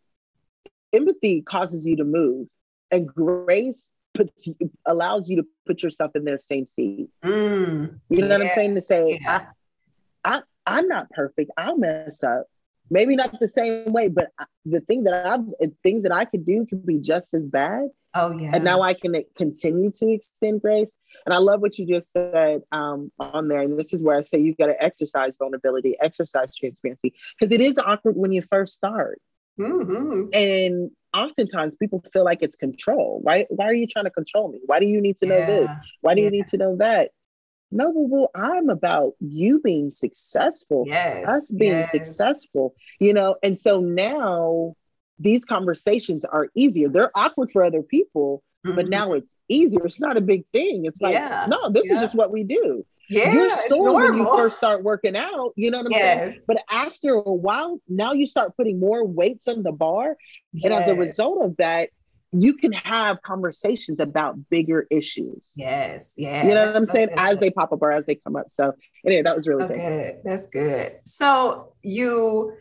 [0.92, 2.48] empathy causes you to move
[2.90, 4.50] and grace puts
[4.84, 7.08] allows you to put yourself in their same seat.
[7.24, 8.32] Mm, you know yeah.
[8.32, 8.74] what I'm saying?
[8.74, 9.46] To say, yeah.
[10.26, 11.50] I, I, I'm not perfect.
[11.56, 12.46] I'll mess up.
[12.88, 14.30] Maybe not the same way, but
[14.64, 15.38] the thing that I
[15.82, 17.88] things that I could do could be just as bad.
[18.14, 18.52] Oh yeah.
[18.54, 20.94] And now I can continue to extend grace.
[21.26, 23.60] And I love what you just said um, on there.
[23.60, 27.60] And this is where I say you've got to exercise vulnerability, exercise transparency, because it
[27.60, 29.20] is awkward when you first start.
[29.58, 30.28] Mm-hmm.
[30.32, 33.20] And oftentimes people feel like it's control.
[33.22, 33.46] Why?
[33.50, 34.60] Why are you trying to control me?
[34.64, 35.46] Why do you need to know yeah.
[35.46, 35.70] this?
[36.00, 36.26] Why do yeah.
[36.26, 37.10] you need to know that?
[37.72, 41.90] No, boo boo, I'm about you being successful, yes, us being yes.
[41.90, 43.36] successful, you know.
[43.42, 44.74] And so now
[45.18, 46.88] these conversations are easier.
[46.88, 48.76] They're awkward for other people, mm-hmm.
[48.76, 49.84] but now it's easier.
[49.84, 50.84] It's not a big thing.
[50.84, 51.46] It's like, yeah.
[51.48, 51.94] no, this yeah.
[51.94, 52.84] is just what we do.
[53.08, 56.18] Yeah, you're sore when you first start working out, you know what I'm yes.
[56.18, 56.40] saying?
[56.48, 60.16] But after a while, now you start putting more weights on the bar.
[60.52, 60.64] Yes.
[60.64, 61.90] And as a result of that,
[62.32, 65.52] you can have conversations about bigger issues.
[65.56, 66.14] Yes.
[66.16, 66.46] Yeah.
[66.46, 67.10] You know what I'm saying?
[67.16, 68.50] As they pop up or as they come up.
[68.50, 68.72] So
[69.04, 69.74] anyway, that was really okay.
[69.74, 70.20] good.
[70.24, 70.98] That's good.
[71.04, 72.52] So you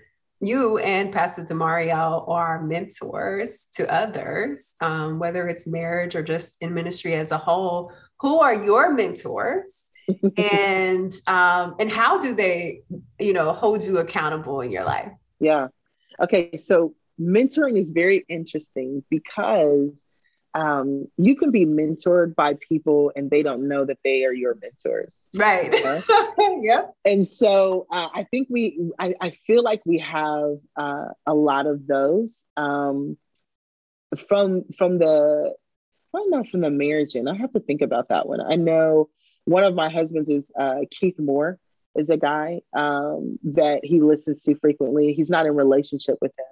[0.41, 6.73] you and Pastor Demario are mentors to others, um, whether it's marriage or just in
[6.73, 7.91] ministry as a whole.
[8.19, 9.91] Who are your mentors?
[10.38, 12.81] and um, and how do they,
[13.19, 15.12] you know, hold you accountable in your life?
[15.39, 15.67] Yeah.
[16.21, 16.58] Okay.
[16.58, 19.91] So mentoring is very interesting because
[20.55, 24.55] um, you can be mentored by people and they don't know that they are your
[24.55, 25.13] mentors.
[25.33, 25.73] Right.
[26.61, 26.85] yeah.
[27.03, 31.67] And so uh, I think we, I, I, feel like we have uh, a lot
[31.67, 33.17] of those um,
[34.17, 35.53] from from the,
[36.13, 38.39] I don't know, from the marriage and I have to think about that one.
[38.39, 39.09] I know
[39.43, 41.59] one of my husbands is uh, Keith Moore
[41.97, 45.11] is a guy um, that he listens to frequently.
[45.11, 46.45] He's not in relationship with him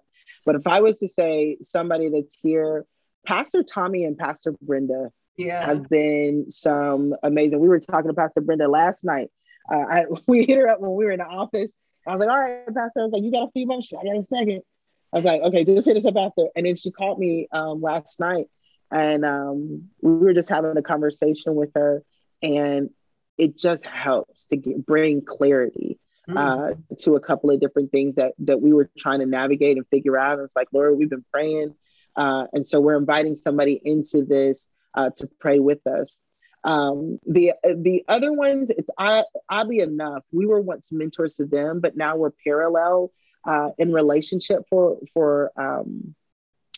[0.45, 2.85] but if I was to say somebody that's here
[3.25, 5.65] Pastor Tommy and Pastor Brenda Yeah.
[5.65, 7.59] have been some amazing.
[7.59, 9.29] We were talking to Pastor Brenda last night.
[9.71, 11.77] Uh, I, we hit her up when we were in the office.
[12.05, 13.93] I was like, "All right, Pastor." I was like, "You got a few minutes?
[13.93, 14.61] I got a second.
[15.13, 17.81] I was like, "Okay, just hit us up after." And then she called me um,
[17.81, 18.47] last night,
[18.91, 22.03] and um, we were just having a conversation with her,
[22.41, 22.89] and
[23.37, 25.97] it just helps to get, bring clarity
[26.29, 26.37] Mm.
[26.37, 29.85] uh, to a couple of different things that that we were trying to navigate and
[29.87, 30.39] figure out.
[30.39, 31.75] And it's like, Lord, we've been praying,
[32.15, 36.21] uh, and so we're inviting somebody into this uh, to pray with us.
[36.63, 41.81] Um, the the other ones, it's odd, oddly enough, we were once mentors to them,
[41.81, 43.11] but now we're parallel
[43.45, 45.51] uh, in relationship for for.
[45.57, 46.15] Um,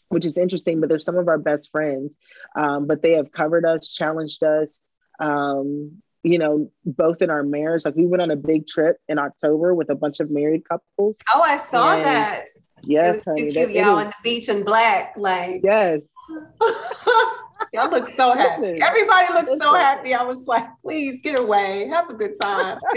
[0.10, 2.16] which is interesting, but they're some of our best friends.
[2.56, 4.84] Um, but they have covered us, challenged us,
[5.20, 7.86] um, you know, both in our marriage.
[7.86, 11.18] Like we went on a big trip in October with a bunch of married couples.
[11.34, 12.46] Oh, I saw And- that.
[12.84, 13.42] Yes, it honey.
[13.52, 15.14] cute, that- y'all on the beach in black.
[15.18, 16.02] Like, yes.
[17.74, 18.62] y'all look so happy.
[18.62, 20.14] Listen, Everybody looks so happy.
[20.14, 21.88] I was like, please get away.
[21.90, 22.80] Have a good time.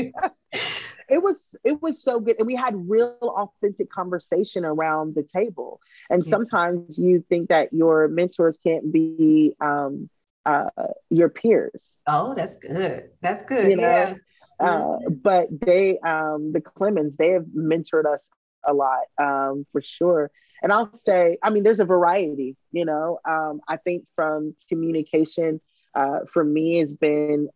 [1.11, 5.81] it was it was so good and we had real authentic conversation around the table
[6.11, 6.31] and Yeah.
[6.31, 10.09] sometimes you think that your mentors can't be um
[10.49, 10.71] uh
[11.11, 13.11] your peers oh, that's good.
[13.21, 13.71] That's good.
[13.71, 14.17] You know,
[14.61, 14.67] yeah.
[14.67, 18.31] uh but they um the clemens they have mentored us
[18.67, 20.31] a lot um for sure
[20.63, 25.61] and i'll say i mean there's a variety you know um i think from communication
[25.95, 27.49] uh for me has been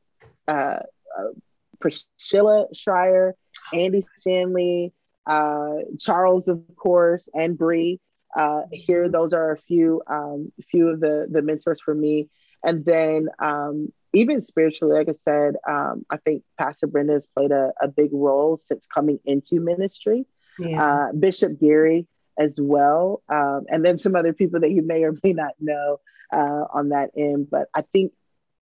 [0.49, 0.79] uh,
[1.19, 1.33] uh
[1.81, 3.35] priscilla shirer
[3.73, 4.93] andy stanley
[5.27, 8.01] uh charles of course and Bree.
[8.37, 12.29] uh here those are a few um few of the the mentors for me
[12.65, 17.51] and then um even spiritually, like I said, um, I think Pastor Brenda has played
[17.51, 20.27] a, a big role since coming into ministry.
[20.59, 20.81] Yeah.
[20.83, 22.07] Uh, Bishop Gary
[22.39, 26.01] as well, um, and then some other people that you may or may not know
[26.33, 27.49] uh, on that end.
[27.51, 28.13] But I think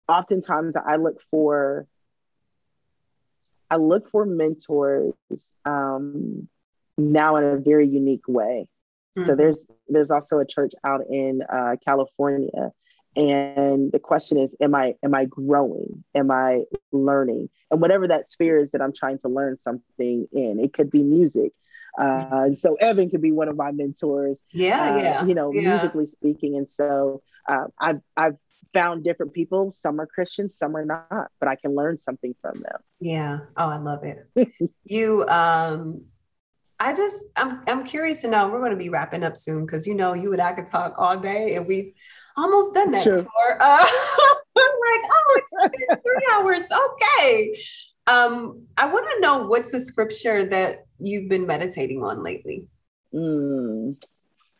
[0.08, 1.86] oftentimes I look for
[3.70, 5.14] I look for mentors
[5.66, 6.48] um,
[6.98, 8.68] now in a very unique way.
[9.24, 9.38] So Mhm.
[9.38, 12.72] there's there's also a church out in uh, California,
[13.16, 16.04] and the question is, am I am I growing?
[16.14, 17.50] Am I learning?
[17.72, 21.04] And whatever that sphere is that I'm trying to learn something in, it could be
[21.04, 21.54] music.
[21.98, 24.44] Uh, and so Evan could be one of my mentors.
[24.52, 24.96] yeah.
[24.96, 25.26] uh, yeah.
[25.26, 25.70] You know, yeah.
[25.70, 26.58] musically speaking.
[26.58, 28.36] And so uh, I've I've
[28.74, 29.72] found different people.
[29.72, 32.82] Some are Christians, some are not, but I can learn something from them.
[33.00, 33.40] Yeah.
[33.56, 34.28] Oh, I love it.
[34.84, 36.04] you um
[36.78, 39.88] I just I'm I'm curious to know we're going to be wrapping up soon because
[39.88, 41.94] you know you and I could talk all day and we've
[42.38, 43.18] almost done that Sure.
[43.18, 43.58] before.
[43.62, 43.86] Uh,
[44.58, 46.64] like, oh, it's been three hours.
[46.72, 47.56] Okay.
[48.08, 52.68] Um, I want to know what's a scripture that you've been meditating on lately.
[53.14, 53.98] Mm,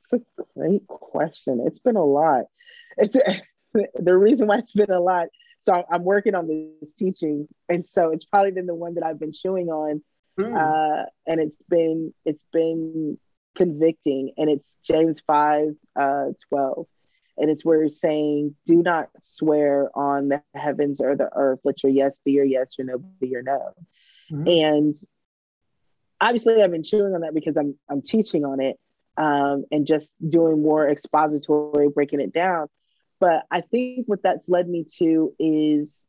[0.04, 0.22] it's a
[0.56, 1.64] great question.
[1.66, 2.46] It's been a lot.
[2.98, 3.16] It's
[3.74, 5.28] the reason why it's been a lot.
[5.60, 9.20] So I'm working on this teaching, and so it's probably been the one that I've
[9.20, 10.02] been chewing on,
[10.38, 10.54] Mm.
[10.54, 13.18] uh, and it's been it's been
[13.56, 16.88] convicting, and it's James five uh, twelve,
[17.38, 21.60] and it's where it's saying, "Do not swear on the heavens or the earth.
[21.64, 23.74] Let your yes be your yes, your no be your no."
[24.32, 24.48] Mhm.
[24.64, 24.96] and
[26.22, 28.80] obviously i've been chewing on that because i'm i'm teaching on it
[29.18, 32.68] um, and just doing more expository breaking it down
[33.20, 36.06] but i think what that's led me to is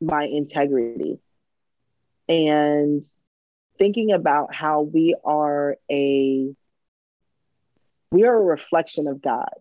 [0.00, 1.18] my integrity
[2.28, 3.02] and
[3.78, 6.52] thinking about how we are a
[8.10, 9.54] we are a reflection of god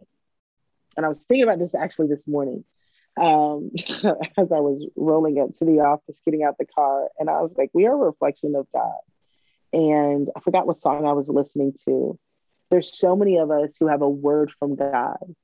[0.98, 2.64] and i was thinking about this actually this morning
[3.20, 3.72] um,
[4.38, 7.54] as I was rolling up to the office, getting out the car, and I was
[7.58, 9.00] like, "We are a reflection of God."
[9.74, 12.20] And I forgot what song I was listening to.
[12.72, 15.36] There's so many of us who have a word from God,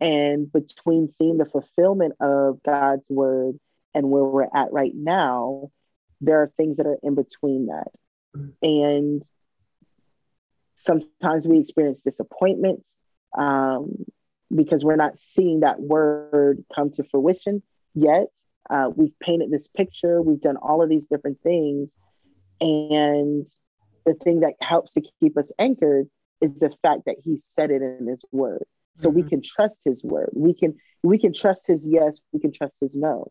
[0.00, 3.58] and between seeing the fulfillment of God's word
[3.94, 5.70] and where we're at right now,
[6.20, 7.88] there are things that are in between that,
[8.62, 9.22] and
[10.76, 12.98] sometimes we experience disappointments.
[13.36, 14.04] Um,
[14.54, 17.62] because we're not seeing that word come to fruition
[17.94, 18.28] yet.
[18.70, 21.96] Uh, we've painted this picture, we've done all of these different things.
[22.60, 23.46] And
[24.06, 26.08] the thing that helps to keep us anchored
[26.40, 28.64] is the fact that he said it in his word.
[28.96, 29.28] So we Mhm.
[29.28, 30.30] can trust his word.
[30.34, 33.30] We can we can trust his yes, we can trust his no.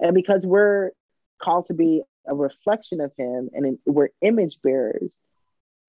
[0.00, 0.90] And because we're
[1.42, 5.18] called to be a reflection of him and we're image bearers,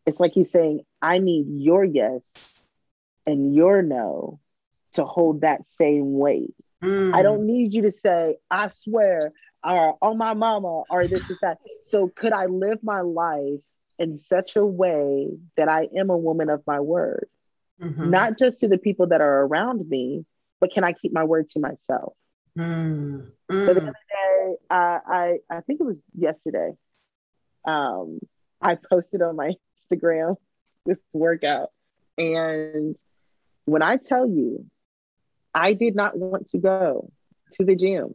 [0.06, 2.62] it's like he's saying, I need your yes
[3.26, 4.40] and your no
[4.94, 6.54] to hold that same weight.
[6.84, 7.14] Mm.
[7.14, 9.20] I don't need you to say, I swear,
[9.64, 11.58] or oh my mama, or this is that.
[11.84, 13.60] So could I live my life
[14.00, 17.28] in such a way that I am a woman of my word?
[17.82, 18.10] mm-hmm.
[18.10, 20.26] not just to the people that are around me,
[20.60, 22.14] but can I keep my word to myself?
[22.58, 23.32] Mm.
[23.52, 23.66] Mm.
[23.66, 26.72] So the other day, uh, I I think it was yesterday.
[27.66, 28.20] Um,
[28.62, 29.54] I posted on my
[29.92, 30.38] Instagram
[30.86, 31.72] this workout,
[32.18, 32.96] and
[33.66, 34.66] when I tell you,
[35.54, 37.12] I did not want to go
[37.54, 38.14] to the gym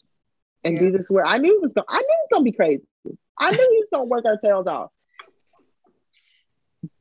[0.64, 0.80] and yeah.
[0.80, 1.24] do this work.
[1.26, 1.86] I knew it was going.
[1.88, 2.88] I knew it was going to be crazy.
[3.38, 4.90] I knew he was going to work our tails off.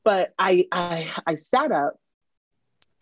[0.04, 1.98] But I I I sat up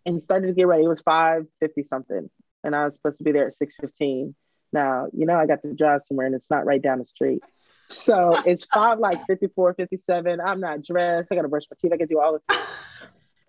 [0.06, 0.84] and started to get ready.
[0.84, 2.30] It was five fifty something,
[2.64, 4.36] and I was supposed to be there at six fifteen.
[4.74, 7.44] Now you know I got to drive somewhere, and it's not right down the street.
[7.90, 10.42] So it's five like 54, 57.
[10.42, 11.32] I'm not dressed.
[11.32, 11.94] I got to brush my teeth.
[11.94, 12.62] I got to do all things.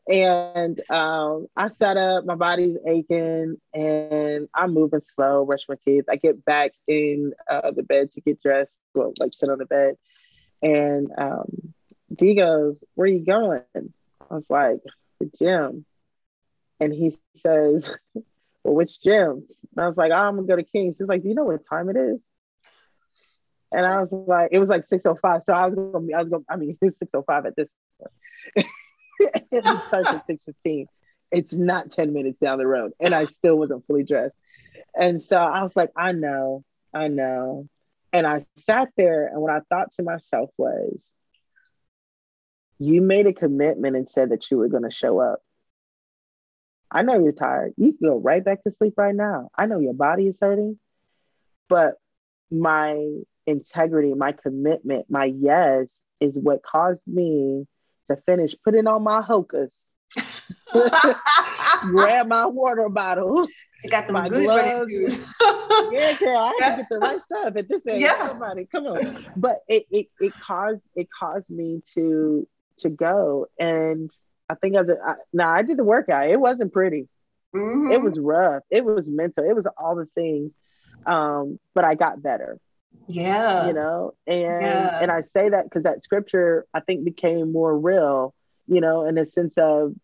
[0.08, 6.06] And um, I sat up, my body's aching, and I'm moving slow, brush my teeth.
[6.08, 9.66] I get back in uh, the bed to get dressed, well, like sit on the
[9.66, 9.96] bed.
[10.62, 11.74] And um,
[12.14, 13.62] D goes, Where you going?
[13.74, 14.80] I was like,
[15.20, 15.84] The gym.
[16.80, 17.90] And he says,
[18.64, 19.46] Well, which gym?
[19.76, 20.98] And I was like, oh, I'm gonna go to King's.
[20.98, 22.24] He's like, Do you know what time it is?
[23.72, 25.42] And I was like, it was like 605.
[25.42, 28.66] So I was gonna I was gonna, I mean, it's 605 at this point.
[29.50, 30.86] it starts at 6.15
[31.30, 34.36] it's not 10 minutes down the road and i still wasn't fully dressed.
[34.98, 36.64] And so i was like i know
[36.94, 37.68] i know.
[38.12, 41.12] And i sat there and what i thought to myself was
[42.78, 45.40] you made a commitment and said that you were going to show up.
[46.92, 47.72] I know you're tired.
[47.76, 49.48] You can go right back to sleep right now.
[49.58, 50.78] I know your body is hurting
[51.68, 51.94] but
[52.50, 52.96] my
[53.46, 57.66] integrity my commitment my yes is what caused me
[58.08, 59.86] to finish putting on my hokas,
[60.70, 63.46] grab my water bottle.
[63.84, 64.92] I got them good gloves.
[65.92, 68.02] yeah, girl, I had to get the right stuff at this age.
[68.02, 68.26] Yeah.
[68.26, 69.26] Somebody, come on.
[69.36, 72.46] But it, it it caused it caused me to
[72.78, 74.10] to go, and
[74.48, 76.28] I think as a I, now I did the workout.
[76.28, 77.08] It wasn't pretty.
[77.54, 77.92] Mm-hmm.
[77.92, 78.62] It was rough.
[78.70, 79.48] It was mental.
[79.48, 80.54] It was all the things.
[81.06, 82.58] Um, but I got better
[83.08, 83.66] yeah.
[83.66, 84.98] You know and yeah.
[85.00, 88.34] and i say that because that scripture i think became more real
[88.66, 89.94] you know in a sense of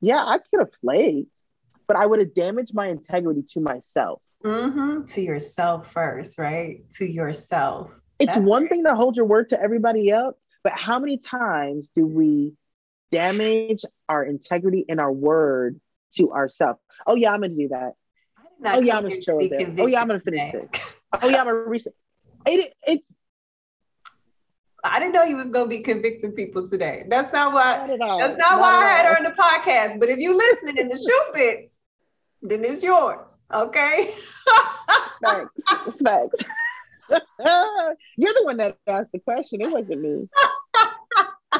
[0.00, 1.30] yeah i could have flaked
[1.86, 4.22] but i would have damaged my integrity to myself.
[4.44, 5.04] Mm-hmm.
[5.06, 6.88] to yourself first right?
[6.92, 7.90] To yourself.
[8.20, 8.70] It's That's one great.
[8.70, 12.52] thing to hold your word to everybody else but how many times do we
[13.10, 15.80] damage our integrity and our word
[16.14, 17.94] to ourselves oh yeah i'm gonna do that.
[18.64, 20.80] Oh yeah i'm gonna show it oh yeah i'm gonna finish it
[21.20, 21.94] oh yeah i'm gonna reset
[22.46, 23.14] it, it's
[24.84, 27.04] I didn't know you was gonna be convicting people today.
[27.08, 27.86] That's not why.
[27.96, 29.98] Not that's not, not why I had her in the podcast.
[30.00, 31.80] But if you listening in the shoe fits,
[32.42, 33.40] then it's yours.
[33.52, 34.14] Okay.
[35.24, 35.50] Thanks.
[35.86, 36.44] It's facts.
[38.16, 39.60] You're the one that asked the question.
[39.62, 40.28] It wasn't me.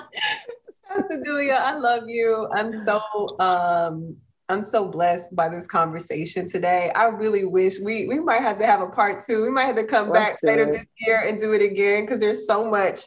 [0.89, 2.49] Pastor Julia, I love you.
[2.53, 3.01] I'm so
[3.41, 4.17] um
[4.49, 6.91] I'm so blessed by this conversation today.
[6.95, 9.43] I really wish we we might have to have a part two.
[9.43, 12.21] We might have to come Let's back later this year and do it again because
[12.21, 13.01] there's so much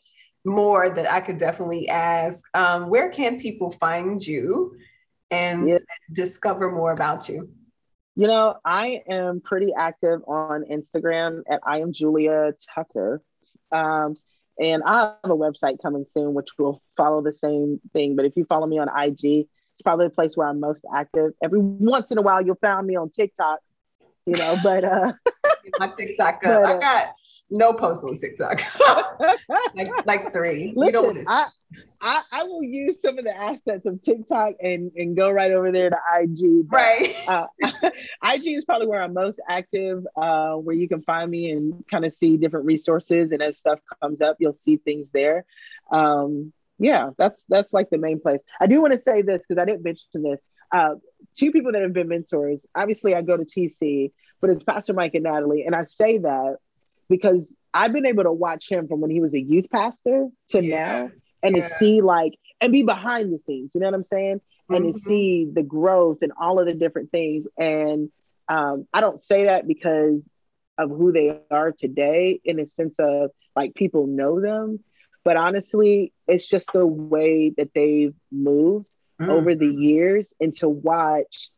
[0.46, 2.44] more that I could definitely ask.
[2.56, 4.76] Um, where can people find you
[5.32, 5.78] and yeah.
[6.14, 7.50] discover more about you?
[8.16, 13.24] You know, I am pretty active on Instagram at I am Julia Tucker.
[13.72, 14.16] Um,
[14.60, 18.16] and I have a website coming soon, which will follow the same thing.
[18.16, 21.32] But if you follow me on IG, it's probably the place where I'm most active.
[21.44, 23.60] Every once in a while, you'll find me on TikTok,
[24.26, 25.14] you know, but uh,
[25.80, 27.16] my TikTok, uh, but, uh, I got
[27.50, 28.62] no posts on TikTok,
[29.76, 30.74] like like three.
[30.76, 31.18] Listen, you know what.
[31.28, 31.48] I,
[32.02, 35.72] I, I will use some of the assets of TikTok and, and go right over
[35.72, 36.68] there to IG.
[36.68, 37.16] But, right.
[37.28, 37.48] uh,
[38.34, 42.04] IG is probably where I'm most active, uh, where you can find me and kind
[42.04, 43.32] of see different resources.
[43.32, 45.46] And as stuff comes up, you'll see things there.
[45.92, 48.42] Um, yeah, that's that's like the main place.
[48.60, 50.42] I do want to say this because I didn't mention this.
[50.72, 50.96] Uh,
[51.38, 52.66] two people that have been mentors.
[52.74, 56.58] Obviously, I go to TC, but it's Pastor Mike and Natalie, and I say that
[57.08, 60.64] because I've been able to watch him from when he was a youth pastor to
[60.64, 60.86] yeah.
[60.86, 61.12] now,
[61.44, 61.62] and yeah.
[61.62, 63.76] to see like and be behind the scenes.
[63.76, 64.38] You know what I'm saying?
[64.38, 64.74] Mm-hmm.
[64.74, 65.08] And to mm-hmm.
[65.08, 67.48] see the growth and all of the different things.
[67.60, 68.10] And
[68.50, 70.28] um, I don't say that because
[70.80, 74.80] of who they are today, in a sense of like people know them
[75.24, 78.90] but honestly, it's just the way that they've moved
[79.22, 79.30] mm.
[79.30, 81.50] over the years and to watch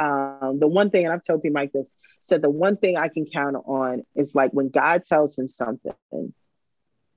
[0.00, 1.90] um, the one thing, and I've told people like this,
[2.22, 5.94] said the one thing I can count on is like when God tells him something,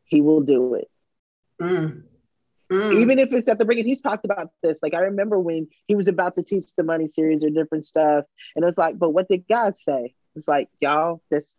[0.06, 0.90] he will do it.
[1.62, 2.04] Mm.
[2.72, 2.94] Mm.
[3.02, 4.82] Even if it's at the beginning, he's talked about this.
[4.82, 8.26] Like I remember when he was about to teach the money series or different stuff,
[8.56, 10.16] and it's like, but what did God say?
[10.36, 11.56] It's like, y'all, this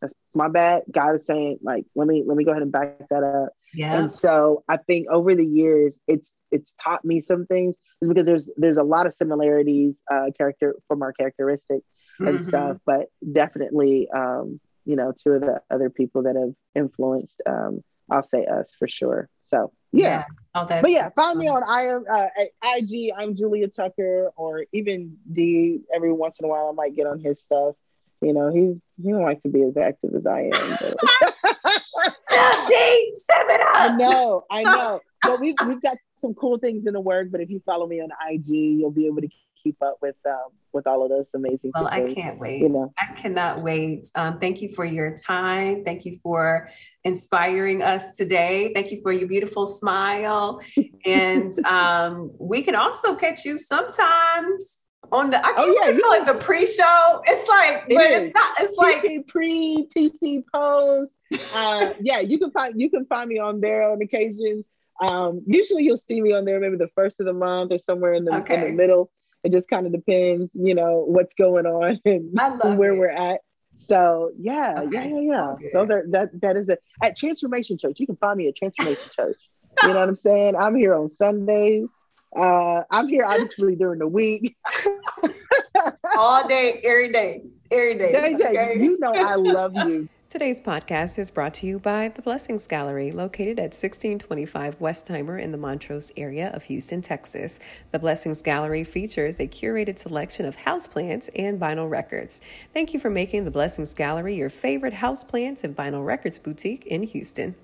[0.00, 0.82] That's my bad.
[0.90, 3.50] God is saying, like, let me let me go ahead and back that up.
[3.74, 3.98] Yeah.
[3.98, 8.26] And so I think over the years, it's it's taught me some things is because
[8.26, 11.84] there's there's a lot of similarities, uh, character from our characteristics
[12.20, 12.42] and Mhm.
[12.42, 17.82] stuff, but definitely, um, you know, two of the other people that have influenced, um,
[18.10, 19.28] I'll say us for sure.
[19.40, 20.24] So yeah,
[20.54, 22.28] Oh, that's but yeah, find me on I am uh,
[22.76, 23.10] IG.
[23.16, 25.80] I'm Julia Tucker, or even D.
[25.94, 27.74] Every once in a while, I might get on his stuff.
[28.26, 30.76] You know, he's he don't like to be as active as I am.
[30.80, 30.96] But
[32.68, 35.00] D, step it I know, I know.
[35.22, 37.28] But we've we've got some cool things in the work.
[37.30, 39.28] But if you follow me on IG, you'll be able to
[39.62, 41.70] keep up with um with all of those amazing.
[41.72, 42.62] Well, I can't wait.
[42.62, 44.10] You know, I cannot wait.
[44.16, 45.84] Um, thank you for your time.
[45.84, 46.68] Thank you for
[47.04, 48.72] inspiring us today.
[48.74, 50.60] Thank you for your beautiful smile.
[51.04, 56.02] and um, we can also catch you sometimes on the, I can't Oh, yeah, you
[56.02, 57.22] call it the pre-show.
[57.26, 58.24] It's like, It but is.
[58.26, 61.16] it's not, it's like, TC pre TC post.
[61.54, 64.68] Uh, yeah, you can find you can find me on there on occasions.
[65.00, 68.14] Um, usually you'll see me on there maybe the first of the month or somewhere
[68.14, 69.10] in the in the middle.
[69.44, 72.98] It just kind of depends, you know, what's going on and where it.
[72.98, 73.40] we're at.
[73.74, 75.10] So yeah, yeah, Okay.
[75.10, 75.48] yeah, yeah.
[75.50, 75.70] Okay.
[75.72, 76.82] Those are that that is it.
[77.02, 79.36] At Transformation Church, you can find me at Transformation Church.
[79.82, 80.56] You know what I'm saying?
[80.56, 81.94] I'm here on Sundays.
[82.36, 84.56] Uh, I'm here obviously during the week.
[86.16, 88.12] all day, every day, every day.
[88.12, 88.82] JJ, okay?
[88.82, 90.08] you know I love you.
[90.28, 95.52] Today's podcast is brought to you by The Blessings Gallery, located at 1625 Westheimer in
[95.52, 97.58] the Montrose area of Houston, Texas.
[97.92, 102.42] The Blessings Gallery features a curated selection of houseplants and vinyl records.
[102.74, 107.04] Thank you for making The Blessings Gallery your favorite houseplants and vinyl records boutique in
[107.04, 107.54] Houston.